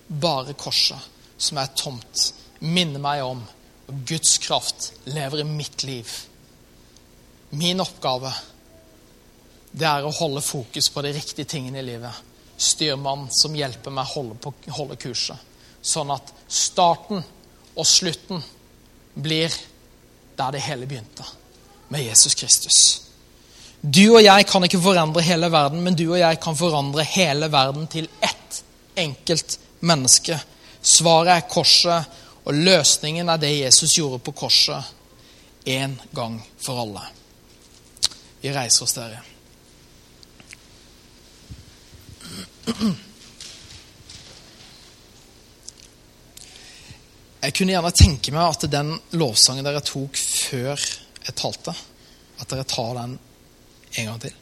bare 0.07 0.55
korset, 0.59 1.09
som 1.38 1.59
er 1.59 1.74
tomt, 1.76 2.30
minner 2.64 3.01
meg 3.03 3.26
om 3.26 3.41
at 3.43 4.05
Guds 4.07 4.38
kraft 4.43 4.91
lever 5.12 5.41
i 5.41 5.47
mitt 5.47 5.84
liv. 5.84 6.07
Min 7.59 7.84
oppgave 7.84 8.32
det 9.72 9.88
er 9.88 10.03
å 10.03 10.14
holde 10.16 10.43
fokus 10.43 10.89
på 10.91 11.03
de 11.03 11.14
riktige 11.16 11.47
tingene 11.47 11.80
i 11.80 11.88
livet. 11.88 12.28
Styrmann 12.62 13.30
som 13.34 13.55
hjelper 13.55 13.93
meg 13.95 14.09
å 14.09 14.16
holde, 14.16 14.53
holde 14.76 14.97
kurset. 14.99 15.51
Sånn 15.82 16.11
at 16.13 16.34
starten 16.51 17.23
og 17.75 17.88
slutten 17.88 18.41
blir 19.13 19.53
der 20.38 20.51
det 20.55 20.63
hele 20.65 20.88
begynte, 20.89 21.25
med 21.89 22.05
Jesus 22.05 22.36
Kristus. 22.36 22.77
Du 23.82 24.13
og 24.13 24.21
jeg 24.21 24.45
kan 24.49 24.63
ikke 24.63 24.82
forandre 24.82 25.23
hele 25.25 25.49
verden, 25.51 25.82
men 25.82 25.97
du 25.97 26.05
og 26.11 26.19
jeg 26.19 26.39
kan 26.41 26.57
forandre 26.57 27.05
hele 27.15 27.49
verden 27.51 27.88
til 27.89 28.09
ett 28.21 28.61
enkelt 28.95 29.57
menneske. 29.82 30.38
Svaret 30.82 31.34
er 31.36 31.49
korset, 31.49 32.17
og 32.45 32.53
løsningen 32.53 33.29
er 33.29 33.41
det 33.41 33.51
Jesus 33.53 33.97
gjorde 33.97 34.21
på 34.25 34.34
korset 34.38 34.84
én 35.65 35.97
gang 36.13 36.39
for 36.61 36.82
alle. 36.82 37.01
Vi 38.41 38.53
reiser 38.53 38.86
oss, 38.86 38.97
dere. 38.97 39.21
Jeg 47.42 47.56
kunne 47.58 47.74
gjerne 47.74 47.89
tenke 47.98 48.34
meg 48.36 48.54
at 48.54 48.68
den 48.70 48.92
lovsangen 49.18 49.66
dere 49.66 49.82
tok 49.82 50.18
før 50.20 50.78
jeg 50.78 51.34
talte, 51.38 51.74
at 52.38 52.52
dere 52.54 52.68
tar 52.70 52.94
den 53.00 53.16
en 53.98 54.12
gang 54.12 54.20
til. 54.22 54.36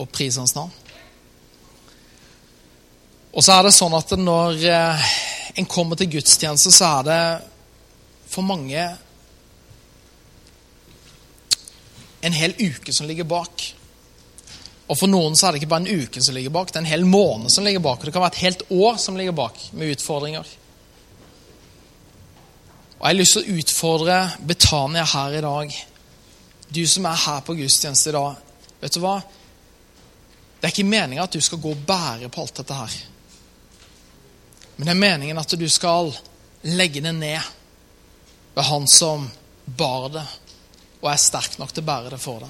Og 0.00 0.08
priser 0.08 0.40
hans 0.40 0.56
navn. 0.56 0.72
Og 3.34 3.44
så 3.44 3.52
er 3.52 3.66
det 3.66 3.74
sånn 3.76 3.96
at 3.98 4.16
når 4.16 4.64
eh, 4.70 5.12
en 5.60 5.68
kommer 5.68 5.98
til 5.98 6.12
gudstjeneste, 6.16 6.72
så 6.72 6.90
er 7.00 7.06
det 7.10 7.20
for 8.30 8.46
mange 8.46 8.88
en 12.24 12.32
hel 12.32 12.56
uke 12.56 12.94
som 12.96 13.10
ligger 13.10 13.28
bak. 13.28 13.68
Og 14.88 14.96
for 14.96 15.10
noen 15.10 15.36
så 15.36 15.48
er 15.48 15.54
det 15.54 15.62
ikke 15.62 15.72
bare 15.74 15.84
en 15.84 16.04
uke 16.04 16.22
som 16.24 16.36
ligger 16.36 16.54
bak, 16.54 16.72
det 16.72 16.80
er 16.80 16.86
en 16.86 16.92
hel 16.94 17.04
måned 17.08 17.52
som 17.52 17.66
ligger 17.66 17.84
bak. 17.84 18.00
Og 18.00 18.08
det 18.08 18.14
kan 18.16 18.24
være 18.24 18.38
et 18.38 18.44
helt 18.46 18.64
år 18.72 19.00
som 19.02 19.20
ligger 19.20 19.36
bak 19.36 19.60
med 19.76 19.98
utfordringer. 19.98 20.48
Og 23.04 23.10
Jeg 23.10 23.16
har 23.16 23.20
lyst 23.20 23.34
til 23.36 23.42
å 23.44 23.56
utfordre 23.60 24.14
Betania 24.48 25.02
her 25.04 25.34
i 25.36 25.40
dag. 25.44 25.72
Du 26.72 26.86
som 26.88 27.04
er 27.04 27.18
her 27.20 27.42
på 27.44 27.52
gudstjeneste 27.52 28.08
i 28.08 28.14
dag. 28.16 28.38
Vet 28.80 28.96
du 28.96 29.02
hva? 29.02 29.18
Det 30.56 30.64
er 30.64 30.72
ikke 30.72 30.86
meninga 30.88 31.26
at 31.26 31.36
du 31.36 31.44
skal 31.44 31.60
gå 31.60 31.74
og 31.74 31.82
bære 31.84 32.30
på 32.32 32.40
alt 32.40 32.62
dette 32.62 32.78
her. 32.78 32.94
Men 34.78 34.88
det 34.88 34.94
er 34.94 35.02
meningen 35.02 35.36
at 35.42 35.52
du 35.52 35.68
skal 35.68 36.14
legge 36.64 37.04
det 37.04 37.12
ned 37.12 37.44
ved 38.56 38.64
Han 38.70 38.88
som 38.88 39.28
bar 39.66 40.08
det, 40.08 40.24
og 41.02 41.12
er 41.12 41.20
sterk 41.20 41.60
nok 41.60 41.76
til 41.76 41.84
å 41.84 41.90
bære 41.92 42.08
det 42.16 42.22
for 42.24 42.40
deg. 42.40 42.42